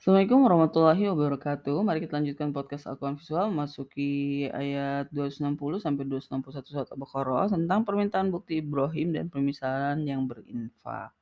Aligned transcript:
Assalamualaikum 0.00 0.48
warahmatullahi 0.48 1.12
wabarakatuh. 1.12 1.76
Mari 1.84 2.00
kita 2.00 2.16
lanjutkan 2.16 2.56
podcast 2.56 2.88
Al-Quran 2.88 3.20
Visual 3.20 3.52
memasuki 3.52 4.48
ayat 4.48 5.12
260 5.12 5.60
sampai 5.76 6.08
261 6.08 6.72
surat 6.72 6.88
Al-Baqarah 6.88 7.52
tentang 7.52 7.84
permintaan 7.84 8.32
bukti 8.32 8.64
Ibrahim 8.64 9.12
dan 9.12 9.28
permisalan 9.28 10.00
yang 10.08 10.24
berinfak. 10.24 11.12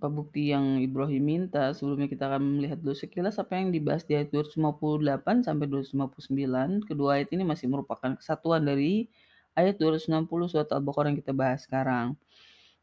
Apa 0.00 0.08
bukti 0.08 0.48
yang 0.48 0.80
Ibrahim 0.80 1.20
minta? 1.20 1.68
Sebelumnya 1.76 2.08
kita 2.08 2.24
akan 2.32 2.56
melihat 2.56 2.80
dulu 2.80 2.96
sekilas 2.96 3.36
apa 3.36 3.60
yang 3.60 3.68
dibahas 3.68 4.08
di 4.08 4.16
ayat 4.16 4.32
258 4.32 5.44
sampai 5.44 5.68
259. 5.68 6.88
Kedua 6.88 7.20
ayat 7.20 7.28
ini 7.36 7.44
masih 7.44 7.68
merupakan 7.68 8.16
kesatuan 8.16 8.64
dari 8.64 9.12
ayat 9.52 9.76
260 9.76 10.24
surat 10.48 10.72
Al-Baqarah 10.72 11.12
yang 11.12 11.20
kita 11.20 11.36
bahas 11.36 11.68
sekarang. 11.68 12.16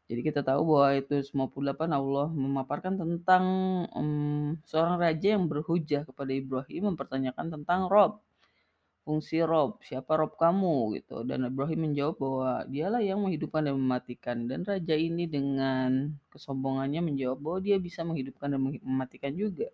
Jadi 0.04 0.20
kita 0.20 0.44
tahu 0.44 0.76
bahwa 0.76 0.88
itu 1.00 1.16
58 1.32 1.88
Allah 1.88 2.28
memaparkan 2.28 3.00
tentang 3.00 3.44
um, 3.96 4.52
seorang 4.68 5.00
raja 5.00 5.32
yang 5.32 5.48
berhujah 5.48 6.04
kepada 6.04 6.28
Ibrahim 6.28 6.92
mempertanyakan 6.92 7.48
tentang 7.48 7.88
Rob, 7.88 8.20
fungsi 9.08 9.40
Rob, 9.40 9.80
siapa 9.80 10.20
Rob 10.20 10.36
kamu 10.36 11.00
gitu. 11.00 11.24
Dan 11.24 11.48
Ibrahim 11.48 11.88
menjawab 11.88 12.20
bahwa 12.20 12.50
dialah 12.68 13.00
yang 13.00 13.24
menghidupkan 13.24 13.64
dan 13.64 13.80
mematikan. 13.80 14.36
Dan 14.44 14.60
raja 14.68 14.92
ini 14.92 15.24
dengan 15.24 16.12
kesombongannya 16.28 17.00
menjawab 17.00 17.38
bahwa 17.40 17.58
dia 17.64 17.80
bisa 17.80 18.04
menghidupkan 18.04 18.52
dan 18.52 18.60
mematikan 18.60 19.32
juga. 19.32 19.72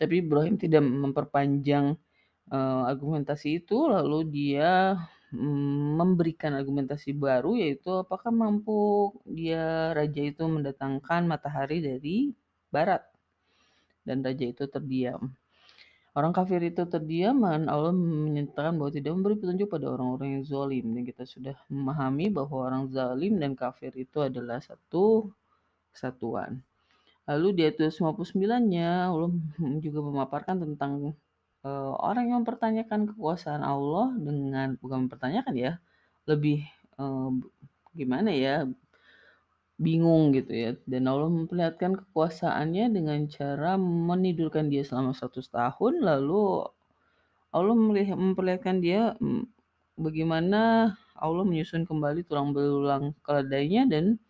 Tapi 0.00 0.24
Ibrahim 0.24 0.56
tidak 0.56 0.80
memperpanjang 0.80 1.96
uh, 2.52 2.82
argumentasi 2.88 3.64
itu, 3.64 3.84
lalu 3.84 4.28
dia 4.28 4.96
memberikan 6.00 6.56
argumentasi 6.56 7.12
baru 7.12 7.56
yaitu 7.60 7.92
apakah 7.92 8.32
mampu 8.32 9.12
dia 9.28 9.92
raja 9.92 10.22
itu 10.24 10.44
mendatangkan 10.48 11.28
matahari 11.28 11.84
dari 11.84 12.32
barat 12.72 13.04
dan 14.06 14.22
raja 14.22 14.46
itu 14.46 14.64
terdiam. 14.70 15.34
Orang 16.16 16.32
kafir 16.32 16.64
itu 16.64 16.80
terdiam 16.88 17.44
dan 17.44 17.68
Allah 17.68 17.92
menyatakan 17.92 18.80
bahwa 18.80 18.88
tidak 18.88 19.12
memberi 19.12 19.36
petunjuk 19.36 19.68
pada 19.68 19.92
orang-orang 19.92 20.40
yang 20.40 20.44
zalim 20.48 20.96
dan 20.96 21.02
kita 21.04 21.28
sudah 21.28 21.56
memahami 21.68 22.32
bahwa 22.32 22.56
orang 22.72 22.88
zalim 22.88 23.36
dan 23.36 23.52
kafir 23.52 23.92
itu 23.92 24.24
adalah 24.24 24.56
satu 24.64 25.28
kesatuan. 25.92 26.64
Lalu 27.28 27.60
di 27.60 27.60
ayat 27.68 27.92
59-nya 27.92 29.12
Allah 29.12 29.28
juga 29.84 30.00
memaparkan 30.00 30.62
tentang 30.62 31.12
uh, 31.66 31.92
orang 31.98 32.30
yang 32.30 32.46
mempertanyakan 32.46 33.10
kekuasaan 33.10 33.66
Allah 33.66 34.14
dengan 34.14 34.78
bukan 34.78 35.10
mempertanyakan 35.10 35.54
ya, 35.58 35.72
lebih 36.30 36.62
uh, 37.02 37.34
gimana 37.98 38.30
ya, 38.30 38.70
bingung 39.76 40.30
gitu 40.30 40.52
ya. 40.54 40.70
Dan 40.86 41.10
Allah 41.10 41.26
memperlihatkan 41.26 41.98
kekuasaannya 42.06 42.94
dengan 42.94 43.26
cara 43.26 43.74
menidurkan 43.80 44.70
dia 44.70 44.86
selama 44.86 45.10
100 45.10 45.42
tahun, 45.50 45.94
lalu 46.06 46.62
Allah 47.50 47.74
memperlihatkan 48.14 48.78
dia 48.84 49.16
bagaimana 49.96 50.92
Allah 51.16 51.44
menyusun 51.48 51.88
kembali 51.88 52.28
tulang 52.28 52.52
belulang 52.52 53.16
keledainya 53.24 53.88
dan 53.88 54.20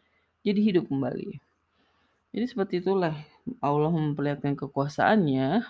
jadi 0.46 0.60
hidup 0.62 0.86
kembali. 0.86 1.42
Jadi 2.30 2.46
seperti 2.46 2.74
itulah 2.78 3.18
Allah 3.58 3.90
memperlihatkan 3.90 4.54
kekuasaannya 4.54 5.66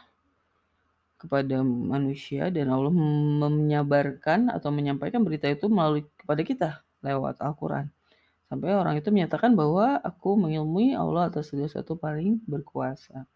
kepada 1.27 1.59
manusia 1.67 2.47
dan 2.55 2.71
Allah 2.71 2.95
menyabarkan 3.51 4.55
atau 4.55 4.71
menyampaikan 4.71 5.27
berita 5.27 5.51
itu 5.51 5.67
melalui 5.67 6.07
kepada 6.15 6.43
kita 6.47 6.69
lewat 7.03 7.43
Al-Quran. 7.43 7.91
Sampai 8.47 8.79
orang 8.79 8.95
itu 8.95 9.11
menyatakan 9.11 9.59
bahwa 9.59 9.99
aku 10.07 10.39
mengilmui 10.39 10.95
Allah 10.95 11.27
atas 11.27 11.51
segala 11.51 11.67
sesuatu 11.67 11.99
paling 11.99 12.39
berkuasa. 12.47 13.27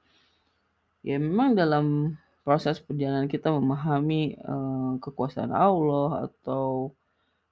Ya 1.02 1.18
memang 1.18 1.58
dalam 1.58 2.14
proses 2.46 2.78
perjalanan 2.78 3.26
kita 3.26 3.50
memahami 3.50 4.38
uh, 4.38 5.02
kekuasaan 5.02 5.50
Allah 5.50 6.30
atau 6.30 6.94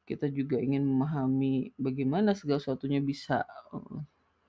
kita 0.06 0.30
juga 0.30 0.62
ingin 0.62 0.86
memahami 0.86 1.74
bagaimana 1.74 2.32
segala 2.38 2.62
sesuatunya 2.62 3.02
bisa 3.02 3.42
uh, 3.74 4.00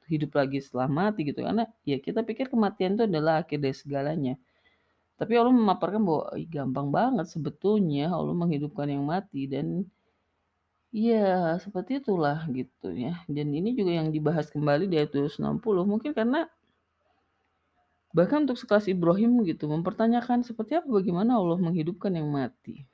hidup 0.05 0.37
lagi 0.37 0.61
setelah 0.61 0.85
mati 0.85 1.25
gitu 1.25 1.41
karena 1.45 1.65
ya 1.85 1.97
kita 1.97 2.21
pikir 2.25 2.49
kematian 2.49 2.97
itu 2.97 3.05
adalah 3.05 3.41
akhir 3.45 3.57
dari 3.61 3.75
segalanya 3.77 4.33
tapi 5.19 5.35
Allah 5.35 5.51
memaparkan 5.51 5.99
bahwa 5.99 6.31
gampang 6.47 6.87
banget 6.95 7.27
sebetulnya 7.27 8.07
Allah 8.07 8.31
menghidupkan 8.31 8.87
yang 8.87 9.03
mati 9.03 9.51
dan 9.51 9.83
ya 10.95 11.59
seperti 11.59 11.99
itulah 11.99 12.47
gitu 12.55 12.95
ya. 12.95 13.19
Dan 13.27 13.51
ini 13.51 13.75
juga 13.75 13.99
yang 13.99 14.15
dibahas 14.15 14.47
kembali 14.47 14.87
di 14.87 14.95
ayat 14.95 15.11
260 15.11 15.59
mungkin 15.83 16.15
karena 16.15 16.47
bahkan 18.15 18.47
untuk 18.47 18.55
sekelas 18.55 18.87
Ibrahim 18.87 19.43
gitu 19.43 19.67
mempertanyakan 19.67 20.41
seperti 20.47 20.79
apa 20.79 20.87
bagaimana 20.87 21.35
Allah 21.35 21.59
menghidupkan 21.59 22.15
yang 22.15 22.31
mati. 22.31 22.87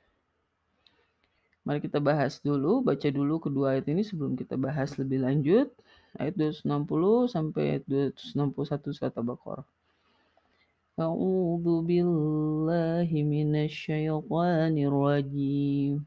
Mari 1.62 1.78
kita 1.82 2.02
bahas 2.02 2.42
dulu, 2.42 2.82
baca 2.82 3.06
dulu 3.10 3.38
kedua 3.38 3.78
ayat 3.78 3.86
ini 3.90 4.02
sebelum 4.02 4.34
kita 4.34 4.58
bahas 4.58 4.98
lebih 4.98 5.22
lanjut. 5.22 5.70
Ayat 6.18 6.34
260 6.34 7.30
sampai 7.30 7.62
ayat 7.78 7.84
261 7.86 8.94
surat 8.94 9.14
Al-Baqarah. 9.14 9.75
أعوذ 10.96 11.84
بالله 11.84 13.08
من 13.12 13.52
الشيطان 13.68 14.74
الرجيم. 14.78 16.06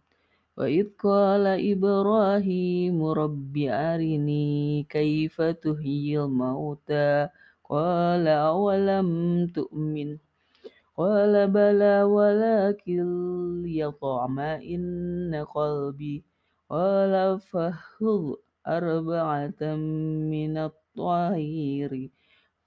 وإذ 0.57 0.85
قال 0.97 1.45
إبراهيم 1.45 2.97
رب 3.05 3.57
أرني 3.69 4.83
كيف 4.89 5.41
تحيي 5.41 6.19
الموتى؟ 6.19 7.29
قال 7.69 8.27
أولم 8.27 9.09
تؤمن؟ 9.53 10.17
قال 10.97 11.47
بلى 11.47 12.03
ولكن 12.03 13.05
ليطمئن 13.61 15.45
قلبي. 15.55 16.23
قال 16.69 17.39
فخذ 17.39 18.23
أربعة 18.67 19.61
من 20.33 20.57
الطير 20.57 22.09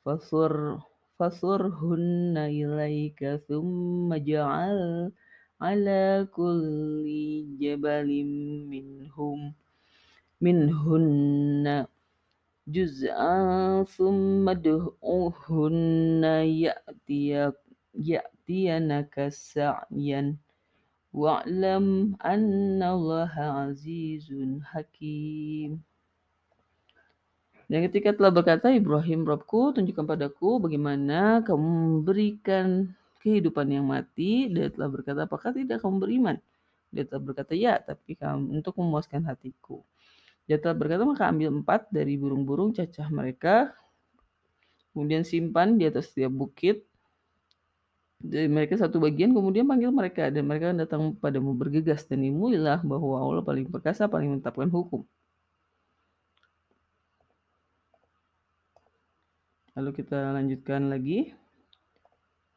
فصر. 0.07 0.92
fasurhunna 1.23 2.51
ilaika 2.51 3.39
thumma 3.47 4.19
ja'al 4.19 5.15
ala 5.63 6.27
kulli 6.35 7.47
jabalim 7.63 8.67
minhum 8.67 9.55
minhunna 10.43 11.87
juz'an 12.67 13.87
thumma 13.87 14.59
du'uhunna 14.59 16.43
ya'tiyak 16.43 17.55
ya'tiyanaka 17.95 19.31
sa'yan. 19.31 20.43
Wa'lam 21.15 22.19
anna 22.19 22.99
allaha 22.99 23.71
azizun 23.71 24.59
hakim. 24.75 25.87
Dan 27.73 27.89
ketika 27.89 28.13
telah 28.13 28.29
berkata, 28.29 28.69
Ibrahim, 28.69 29.25
Robku, 29.25 29.73
tunjukkan 29.73 30.05
padaku 30.05 30.61
bagaimana 30.61 31.41
kamu 31.41 31.65
memberikan 32.05 32.93
kehidupan 33.25 33.65
yang 33.73 33.89
mati. 33.89 34.53
Dia 34.53 34.69
telah 34.69 34.93
berkata, 34.93 35.25
apakah 35.25 35.57
tidak 35.57 35.81
kamu 35.81 35.97
beriman? 36.05 36.37
Dia 36.93 37.09
telah 37.09 37.33
berkata, 37.33 37.57
ya, 37.57 37.81
tapi 37.81 38.13
kamu 38.21 38.61
untuk 38.61 38.77
memuaskan 38.77 39.25
hatiku. 39.25 39.81
Dia 40.45 40.61
telah 40.61 40.77
berkata, 40.77 41.09
maka 41.09 41.25
ambil 41.33 41.49
empat 41.49 41.89
dari 41.89 42.21
burung-burung 42.21 42.77
cacah 42.77 43.09
mereka, 43.09 43.73
kemudian 44.93 45.25
simpan 45.25 45.81
di 45.81 45.89
atas 45.89 46.13
setiap 46.13 46.29
bukit, 46.29 46.85
dari 48.21 48.53
mereka 48.53 48.77
satu 48.77 49.01
bagian, 49.01 49.33
kemudian 49.33 49.65
panggil 49.65 49.89
mereka, 49.89 50.29
dan 50.29 50.45
mereka 50.45 50.77
datang 50.77 51.17
padamu 51.17 51.57
bergegas, 51.57 52.05
dan 52.05 52.21
imulilah 52.21 52.85
bahwa 52.85 53.17
Allah 53.17 53.41
paling 53.41 53.65
perkasa, 53.73 54.05
paling 54.13 54.29
menetapkan 54.29 54.69
hukum. 54.69 55.09
Lalu 59.78 59.90
kita 60.04 60.34
lanjutkan 60.34 60.90
lagi 60.90 61.32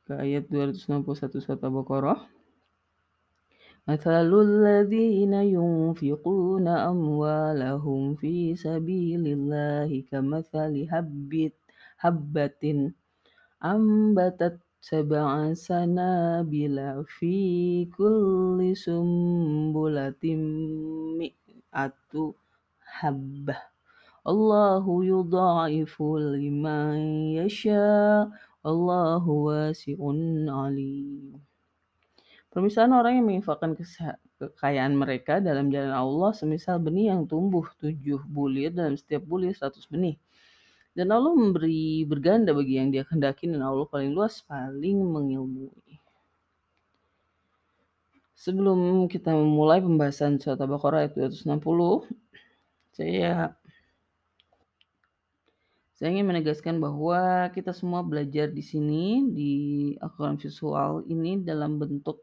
ke 0.08 0.16
ayat 0.16 0.48
261 0.48 1.38
surat 1.38 1.60
Al-Baqarah. 1.60 2.40
مثل 3.88 4.30
الذين 4.30 5.34
ينفقون 5.34 6.66
أموالهم 6.68 8.14
في 8.14 8.54
سبيل 8.54 9.26
الله 9.26 9.90
كمثل 10.10 10.72
حبة 10.90 11.50
حبة 11.98 12.92
أنبتت 13.64 14.56
سبع 14.80 15.52
سنابل 15.52 17.04
في 17.18 17.36
كل 17.84 18.72
سنبلة 18.76 20.24
مئة 21.20 22.34
حبة 22.80 23.56
Allahu 24.25 25.05
yudha'ifu 25.05 26.17
liman 26.17 26.97
yasha. 27.37 28.25
Allahu 28.65 29.53
wasi'un 29.53 30.49
alim. 30.49 31.37
Permisalan 32.49 32.97
orang 32.97 33.21
yang 33.21 33.25
menginfakkan 33.29 33.77
kekayaan 34.41 34.97
mereka 34.97 35.37
dalam 35.37 35.69
jalan 35.69 35.93
Allah 35.93 36.33
semisal 36.33 36.81
benih 36.81 37.13
yang 37.13 37.29
tumbuh 37.29 37.69
tujuh 37.77 38.25
bulir 38.25 38.73
dalam 38.73 38.97
setiap 38.97 39.21
bulir 39.29 39.53
seratus 39.53 39.85
benih. 39.85 40.17
Dan 40.97 41.13
Allah 41.13 41.35
memberi 41.35 42.01
berganda 42.07 42.55
bagi 42.55 42.81
yang 42.81 42.89
dia 42.89 43.05
kehendaki 43.05 43.51
dan 43.51 43.61
Allah 43.61 43.85
paling 43.85 44.15
luas, 44.15 44.41
paling 44.47 45.05
mengilmui. 45.05 45.69
Sebelum 48.33 49.05
kita 49.05 49.35
memulai 49.35 49.83
pembahasan 49.83 50.41
surat 50.41 50.57
Al-Baqarah 50.57 51.05
ayat 51.05 51.13
260, 51.13 52.07
saya 52.95 53.53
saya 55.95 56.11
ingin 56.11 56.27
menegaskan 56.27 56.83
bahwa 56.83 57.47
kita 57.55 57.71
semua 57.71 58.03
belajar 58.03 58.51
di 58.51 58.59
sini 58.59 59.31
di 59.31 59.53
Al-Quran 60.03 60.35
visual 60.35 61.07
ini 61.07 61.39
dalam 61.39 61.79
bentuk 61.79 62.19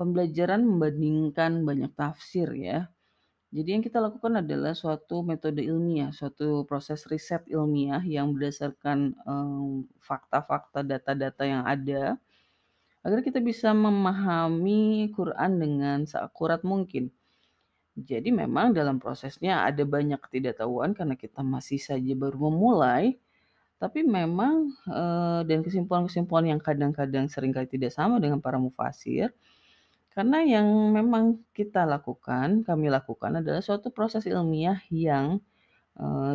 pembelajaran 0.00 0.64
membandingkan 0.64 1.68
banyak 1.68 1.92
tafsir 1.92 2.48
ya. 2.56 2.88
Jadi 3.54 3.68
yang 3.70 3.84
kita 3.86 4.02
lakukan 4.02 4.42
adalah 4.42 4.74
suatu 4.74 5.22
metode 5.22 5.62
ilmiah, 5.62 6.10
suatu 6.10 6.66
proses 6.66 7.06
riset 7.06 7.46
ilmiah 7.46 8.02
yang 8.02 8.34
berdasarkan 8.34 9.14
fakta-fakta, 10.02 10.82
data-data 10.82 11.46
yang 11.46 11.62
ada 11.62 12.18
agar 13.04 13.20
kita 13.20 13.38
bisa 13.38 13.70
memahami 13.70 15.12
Quran 15.14 15.60
dengan 15.60 15.98
seakurat 16.02 16.64
mungkin. 16.66 17.14
Jadi 17.94 18.34
memang 18.34 18.74
dalam 18.74 18.98
prosesnya 18.98 19.62
ada 19.62 19.86
banyak 19.86 20.18
ketidaktahuan 20.18 20.98
karena 20.98 21.14
kita 21.14 21.46
masih 21.46 21.78
saja 21.78 22.12
baru 22.18 22.50
memulai, 22.50 23.14
tapi 23.78 24.02
memang 24.02 24.74
dan 25.46 25.62
kesimpulan-kesimpulan 25.62 26.56
yang 26.56 26.60
kadang-kadang 26.62 27.30
sering 27.30 27.54
kali 27.54 27.70
tidak 27.70 27.94
sama 27.94 28.18
dengan 28.18 28.42
para 28.42 28.58
mufasir, 28.58 29.30
karena 30.10 30.42
yang 30.42 30.66
memang 30.90 31.42
kita 31.54 31.86
lakukan, 31.86 32.66
kami 32.66 32.90
lakukan 32.90 33.38
adalah 33.42 33.62
suatu 33.62 33.94
proses 33.94 34.26
ilmiah 34.26 34.82
yang 34.90 35.38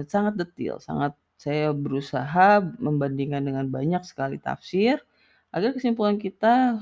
sangat 0.07 0.39
detail, 0.39 0.79
sangat 0.79 1.11
saya 1.35 1.75
berusaha 1.75 2.63
membandingkan 2.79 3.43
dengan 3.43 3.67
banyak 3.67 4.03
sekali 4.07 4.39
tafsir 4.39 4.99
agar 5.51 5.75
kesimpulan 5.75 6.15
kita 6.15 6.79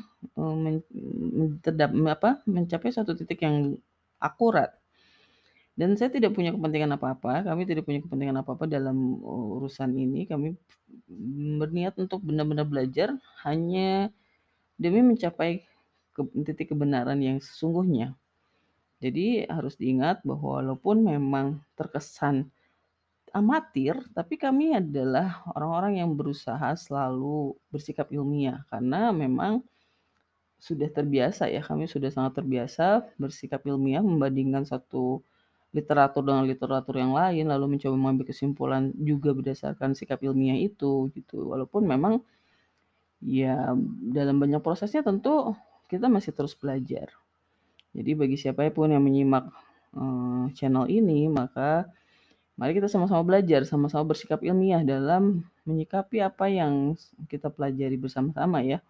apa, 2.10 2.30
mencapai 2.46 2.90
suatu 2.94 3.18
titik 3.18 3.42
yang 3.42 3.78
akurat. 4.18 4.74
Dan 5.78 5.94
saya 5.94 6.10
tidak 6.10 6.34
punya 6.34 6.50
kepentingan 6.50 6.98
apa-apa, 6.98 7.46
kami 7.46 7.70
tidak 7.70 7.86
punya 7.86 8.02
kepentingan 8.02 8.42
apa-apa 8.42 8.66
dalam 8.66 9.22
urusan 9.62 9.94
ini. 9.94 10.26
Kami 10.26 10.58
berniat 11.62 11.94
untuk 12.02 12.26
benar-benar 12.26 12.66
belajar 12.66 13.14
hanya 13.46 14.10
demi 14.74 15.06
mencapai 15.06 15.62
ke, 16.18 16.22
titik 16.50 16.74
kebenaran 16.74 17.22
yang 17.22 17.38
sesungguhnya. 17.38 18.18
Jadi 18.98 19.46
harus 19.46 19.78
diingat 19.78 20.26
bahwa 20.26 20.66
walaupun 20.66 21.06
memang 21.06 21.62
terkesan 21.78 22.50
amatir, 23.30 24.02
tapi 24.18 24.34
kami 24.42 24.74
adalah 24.74 25.46
orang-orang 25.54 26.02
yang 26.02 26.10
berusaha 26.18 26.74
selalu 26.74 27.54
bersikap 27.70 28.10
ilmiah 28.10 28.66
karena 28.74 29.14
memang 29.14 29.62
sudah 30.58 30.90
terbiasa 30.90 31.50
ya, 31.54 31.62
kami 31.62 31.86
sudah 31.86 32.10
sangat 32.10 32.42
terbiasa 32.42 33.06
bersikap 33.22 33.62
ilmiah 33.70 34.02
membandingkan 34.02 34.66
satu 34.66 35.22
literatur 35.76 36.24
dengan 36.26 36.48
literatur 36.48 36.96
yang 36.98 37.14
lain 37.14 37.52
lalu 37.52 37.78
mencoba 37.78 37.94
mengambil 37.94 38.26
kesimpulan 38.32 38.90
juga 38.98 39.36
berdasarkan 39.36 39.94
sikap 39.94 40.24
ilmiah 40.26 40.58
itu 40.58 41.12
gitu. 41.14 41.54
Walaupun 41.54 41.86
memang 41.86 42.24
ya 43.22 43.74
dalam 44.14 44.38
banyak 44.42 44.62
prosesnya 44.62 45.06
tentu 45.06 45.54
kita 45.92 46.10
masih 46.10 46.34
terus 46.34 46.58
belajar. 46.58 47.14
Jadi 47.94 48.12
bagi 48.14 48.38
siapa 48.38 48.66
pun 48.74 48.94
yang 48.94 49.04
menyimak 49.04 49.50
uh, 49.98 50.50
channel 50.58 50.86
ini 50.90 51.30
maka 51.30 51.90
mari 52.58 52.74
kita 52.74 52.90
sama-sama 52.90 53.22
belajar, 53.22 53.62
sama-sama 53.70 54.04
bersikap 54.14 54.42
ilmiah 54.42 54.82
dalam 54.82 55.46
menyikapi 55.68 56.24
apa 56.24 56.50
yang 56.50 56.98
kita 57.30 57.54
pelajari 57.54 57.98
bersama-sama 58.00 58.66
ya. 58.66 58.82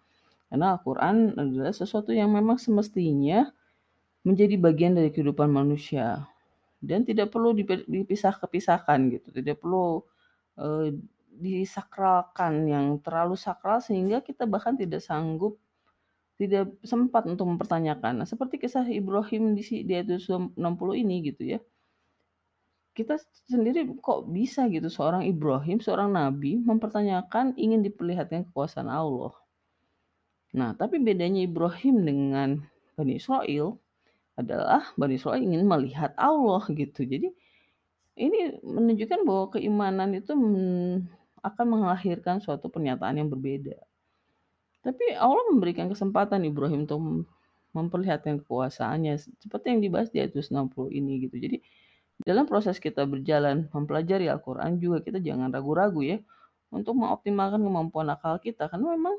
Karena 0.48 0.76
Al-Quran 0.76 1.36
adalah 1.36 1.72
sesuatu 1.76 2.10
yang 2.12 2.32
memang 2.32 2.56
semestinya 2.56 3.52
menjadi 4.24 4.56
bagian 4.56 4.96
dari 4.96 5.12
kehidupan 5.12 5.48
manusia 5.48 6.24
dan 6.80 7.04
tidak 7.04 7.30
perlu 7.32 7.52
dipisah-kepisahkan 7.84 8.98
gitu, 9.12 9.28
tidak 9.32 9.60
perlu 9.60 10.00
uh, 10.56 10.88
disakralkan 11.38 12.66
yang 12.66 12.86
terlalu 12.98 13.38
sakral 13.38 13.78
sehingga 13.78 14.24
kita 14.24 14.48
bahkan 14.48 14.74
tidak 14.74 15.04
sanggup 15.04 15.60
tidak 16.38 16.70
sempat 16.86 17.26
untuk 17.26 17.50
mempertanyakan. 17.50 18.22
Nah, 18.22 18.26
seperti 18.26 18.62
kisah 18.62 18.86
Ibrahim 18.86 19.58
di 19.58 19.82
di 19.82 19.92
ayat 19.92 20.22
60 20.22 20.54
ini 20.94 21.16
gitu 21.34 21.42
ya. 21.42 21.58
Kita 22.94 23.18
sendiri 23.50 23.86
kok 23.98 24.30
bisa 24.30 24.70
gitu 24.70 24.86
seorang 24.86 25.26
Ibrahim, 25.26 25.82
seorang 25.82 26.14
nabi 26.14 26.62
mempertanyakan 26.62 27.58
ingin 27.58 27.82
diperlihatkan 27.82 28.46
kekuasaan 28.50 28.86
Allah. 28.86 29.34
Nah, 30.56 30.72
tapi 30.72 30.96
bedanya 31.02 31.44
Ibrahim 31.44 32.04
dengan 32.04 32.48
Bani 32.96 33.20
Israel 33.20 33.76
adalah 34.38 34.94
Bani 34.94 35.18
Israel 35.18 35.42
ingin 35.42 35.66
melihat 35.68 36.14
Allah 36.16 36.64
gitu. 36.72 37.04
Jadi 37.04 37.28
ini 38.18 38.58
menunjukkan 38.62 39.20
bahwa 39.22 39.44
keimanan 39.54 40.10
itu 40.16 40.32
akan 41.42 41.66
melahirkan 41.66 42.42
suatu 42.42 42.66
pernyataan 42.72 43.22
yang 43.22 43.28
berbeda. 43.30 43.78
Tapi 44.82 45.14
Allah 45.18 45.42
memberikan 45.52 45.90
kesempatan 45.90 46.46
Ibrahim 46.46 46.86
untuk 46.88 47.28
memperlihatkan 47.76 48.42
kekuasaannya 48.42 49.20
seperti 49.20 49.66
yang 49.74 49.80
dibahas 49.84 50.08
di 50.08 50.24
ayat 50.24 50.34
60 50.34 50.50
ini 50.90 51.28
gitu. 51.28 51.36
Jadi 51.36 51.60
dalam 52.24 52.48
proses 52.50 52.82
kita 52.82 53.06
berjalan 53.06 53.70
mempelajari 53.70 54.26
Al-Qur'an 54.26 54.82
juga 54.82 55.04
kita 55.04 55.22
jangan 55.22 55.54
ragu-ragu 55.54 56.02
ya 56.02 56.18
untuk 56.74 56.98
mengoptimalkan 56.98 57.62
kemampuan 57.62 58.10
akal 58.10 58.42
kita 58.42 58.66
karena 58.66 58.98
memang 58.98 59.14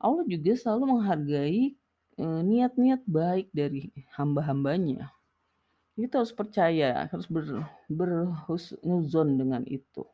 Allah 0.00 0.24
juga 0.24 0.56
selalu 0.56 0.96
menghargai 0.96 1.76
niat-niat 2.20 3.04
baik 3.08 3.48
dari 3.52 3.92
hamba-hambanya. 4.16 5.12
Kita 5.96 6.24
harus 6.24 6.32
percaya, 6.32 7.08
harus 7.12 7.28
ber, 7.28 7.44
berhusnuzon 7.92 9.36
dengan 9.36 9.62
itu 9.68 10.04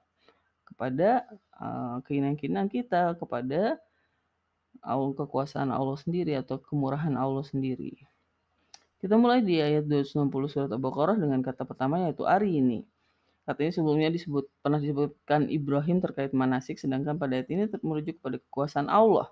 kepada 0.67 1.23
uh, 1.63 2.03
keinginan-keinginan 2.03 2.67
kita, 2.67 3.15
kepada 3.15 3.79
Allah, 4.83 5.15
kekuasaan 5.15 5.71
Allah 5.71 5.95
sendiri 5.95 6.35
atau 6.35 6.59
kemurahan 6.59 7.15
Allah 7.15 7.47
sendiri. 7.47 7.95
Kita 8.99 9.15
mulai 9.15 9.45
di 9.45 9.63
ayat 9.63 9.87
260 9.87 10.27
surat 10.51 10.71
Al-Baqarah 10.73 11.15
dengan 11.21 11.39
kata 11.39 11.63
pertama 11.63 12.03
yaitu 12.03 12.27
hari 12.27 12.59
ini. 12.59 12.83
Katanya 13.47 13.79
sebelumnya 13.79 14.11
disebut 14.11 14.51
pernah 14.59 14.83
disebutkan 14.83 15.47
Ibrahim 15.47 16.03
terkait 16.03 16.35
manasik 16.35 16.83
sedangkan 16.83 17.15
pada 17.15 17.39
ayat 17.39 17.47
ini 17.47 17.71
merujuk 17.87 18.19
kepada 18.19 18.43
kekuasaan 18.43 18.91
Allah. 18.91 19.31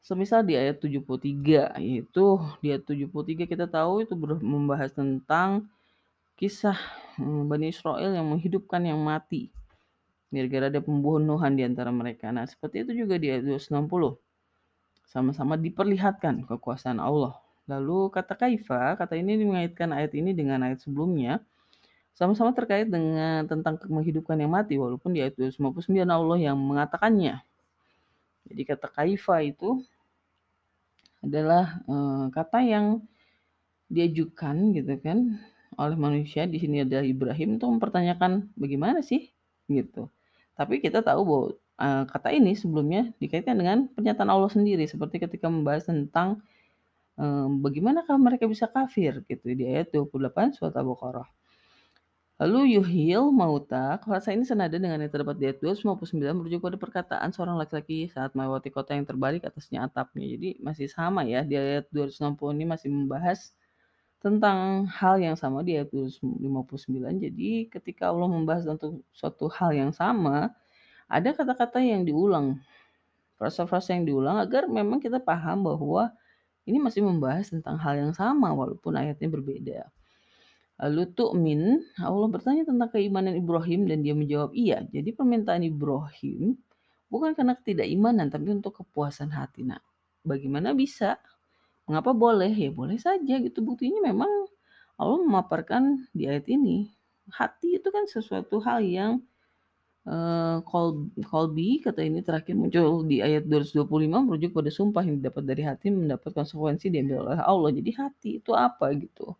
Semisal 0.00 0.48
di 0.48 0.56
ayat 0.56 0.80
73, 0.80 1.76
yaitu 1.76 2.24
di 2.64 2.72
ayat 2.72 2.88
73 2.88 3.44
kita 3.44 3.68
tahu 3.68 4.00
itu 4.00 4.16
membahas 4.40 4.96
tentang 4.96 5.68
kisah 6.40 6.76
Bani 7.20 7.68
Israel 7.68 8.16
yang 8.16 8.24
menghidupkan 8.32 8.80
yang 8.80 8.96
mati. 8.96 9.52
Gara-gara 10.32 10.72
ada 10.72 10.80
pembunuhan 10.80 11.52
di 11.52 11.68
antara 11.68 11.92
mereka. 11.92 12.32
Nah, 12.32 12.48
seperti 12.48 12.88
itu 12.88 13.04
juga 13.04 13.20
di 13.20 13.28
ayat 13.28 13.44
260. 13.44 14.16
Sama-sama 15.04 15.60
diperlihatkan 15.60 16.48
kekuasaan 16.48 16.96
Allah. 16.96 17.36
Lalu 17.68 18.08
kata 18.08 18.38
kaifa, 18.40 18.96
kata 18.96 19.20
ini 19.20 19.42
mengaitkan 19.42 19.92
ayat 19.92 20.16
ini 20.16 20.32
dengan 20.32 20.64
ayat 20.64 20.80
sebelumnya. 20.80 21.44
Sama-sama 22.16 22.56
terkait 22.56 22.88
dengan 22.88 23.44
tentang 23.44 23.76
menghidupkan 23.90 24.38
yang 24.38 24.54
mati. 24.54 24.80
Walaupun 24.80 25.12
di 25.12 25.20
ayat 25.20 25.36
259 25.36 26.08
Allah 26.08 26.38
yang 26.40 26.56
mengatakannya. 26.56 27.42
Jadi 28.48 28.62
kata 28.64 28.86
kaifa 28.88 29.42
itu 29.44 29.82
adalah 31.20 31.84
uh, 31.84 32.32
kata 32.32 32.64
yang 32.64 33.04
diajukan 33.90 34.72
gitu 34.72 34.94
kan 35.02 35.36
oleh 35.76 35.96
manusia 35.98 36.46
di 36.46 36.56
sini 36.62 36.86
ada 36.86 37.02
Ibrahim 37.04 37.60
tuh 37.60 37.68
mempertanyakan 37.72 38.52
bagaimana 38.56 39.04
sih 39.04 39.28
gitu. 39.68 40.08
Tapi 40.56 40.80
kita 40.82 41.00
tahu 41.04 41.20
bahwa 41.24 41.46
uh, 41.80 42.04
kata 42.08 42.36
ini 42.36 42.52
sebelumnya 42.56 43.10
dikaitkan 43.18 43.56
dengan 43.56 43.88
pernyataan 43.92 44.30
Allah 44.30 44.50
sendiri 44.52 44.84
seperti 44.84 45.22
ketika 45.22 45.48
membahas 45.48 45.88
tentang 45.88 46.44
uh, 47.16 47.48
bagaimanakah 47.48 48.16
mereka 48.20 48.44
bisa 48.44 48.68
kafir 48.68 49.24
gitu 49.26 49.52
di 49.56 49.64
ayat 49.66 49.92
28 49.94 50.56
surat 50.58 50.74
Al-Baqarah. 50.76 51.39
Lalu 52.40 52.80
yuhil 52.80 53.28
mauta, 53.36 54.00
bahasa 54.00 54.32
ini 54.32 54.48
senada 54.48 54.72
dengan 54.72 54.96
yang 54.96 55.12
terdapat 55.12 55.36
di 55.36 55.44
ayat 55.52 55.60
259 55.60 56.40
merujuk 56.40 56.64
pada 56.64 56.80
perkataan 56.80 57.28
seorang 57.36 57.60
laki-laki 57.60 58.08
saat 58.08 58.32
melewati 58.32 58.72
kota 58.72 58.96
yang 58.96 59.04
terbalik 59.04 59.44
atasnya 59.44 59.84
atapnya. 59.84 60.24
Jadi 60.24 60.56
masih 60.56 60.88
sama 60.88 61.20
ya, 61.28 61.44
di 61.44 61.60
ayat 61.60 61.92
260 61.92 62.56
ini 62.56 62.64
masih 62.64 62.88
membahas 62.88 63.52
tentang 64.24 64.88
hal 64.88 65.20
yang 65.20 65.36
sama 65.36 65.60
di 65.60 65.76
ayat 65.76 65.92
259. 65.92 67.20
Jadi 67.20 67.68
ketika 67.68 68.08
Allah 68.08 68.32
membahas 68.32 68.64
tentang 68.64 69.04
suatu 69.12 69.52
hal 69.52 69.76
yang 69.76 69.92
sama, 69.92 70.48
ada 71.12 71.36
kata-kata 71.36 71.84
yang 71.84 72.08
diulang, 72.08 72.56
frasa-frasa 73.36 73.92
yang 73.92 74.08
diulang 74.08 74.40
agar 74.40 74.64
memang 74.64 74.96
kita 74.96 75.20
paham 75.20 75.68
bahwa 75.68 76.08
ini 76.64 76.80
masih 76.80 77.04
membahas 77.04 77.52
tentang 77.52 77.76
hal 77.76 78.00
yang 78.00 78.12
sama 78.16 78.48
walaupun 78.56 78.96
ayatnya 78.96 79.28
berbeda. 79.28 79.92
Lalu 80.80 81.12
tu'min, 81.12 81.62
Allah 82.00 82.28
bertanya 82.32 82.64
tentang 82.64 82.88
keimanan 82.88 83.36
Ibrahim 83.36 83.84
dan 83.84 84.00
dia 84.00 84.16
menjawab 84.16 84.56
iya. 84.56 84.80
Jadi 84.88 85.12
permintaan 85.12 85.60
Ibrahim 85.60 86.56
bukan 87.12 87.36
karena 87.36 87.52
ketidakimanan 87.58 88.32
tapi 88.32 88.48
untuk 88.48 88.80
kepuasan 88.80 89.28
hati. 89.28 89.68
Nah, 89.68 89.82
bagaimana 90.24 90.72
bisa? 90.72 91.20
Mengapa 91.84 92.16
boleh? 92.16 92.48
Ya 92.48 92.72
boleh 92.72 92.96
saja 92.96 93.34
gitu. 93.44 93.60
Buktinya 93.60 94.00
memang 94.08 94.30
Allah 94.96 95.20
memaparkan 95.20 96.08
di 96.16 96.24
ayat 96.24 96.48
ini. 96.48 96.88
Hati 97.28 97.76
itu 97.76 97.88
kan 97.92 98.08
sesuatu 98.08 98.56
hal 98.64 98.80
yang 98.80 99.20
uh, 100.08 100.64
kolbi 101.28 101.84
kata 101.84 102.00
ini 102.00 102.24
terakhir 102.24 102.56
muncul 102.56 103.04
di 103.04 103.20
ayat 103.20 103.44
225 103.44 103.84
merujuk 104.24 104.50
pada 104.56 104.70
sumpah 104.72 105.04
yang 105.04 105.20
didapat 105.20 105.44
dari 105.44 105.62
hati 105.66 105.92
mendapat 105.92 106.32
konsekuensi 106.32 106.88
diambil 106.88 107.28
oleh 107.28 107.40
Allah. 107.44 107.68
Jadi 107.68 107.90
hati 107.92 108.30
itu 108.40 108.56
apa 108.56 108.88
gitu? 108.96 109.36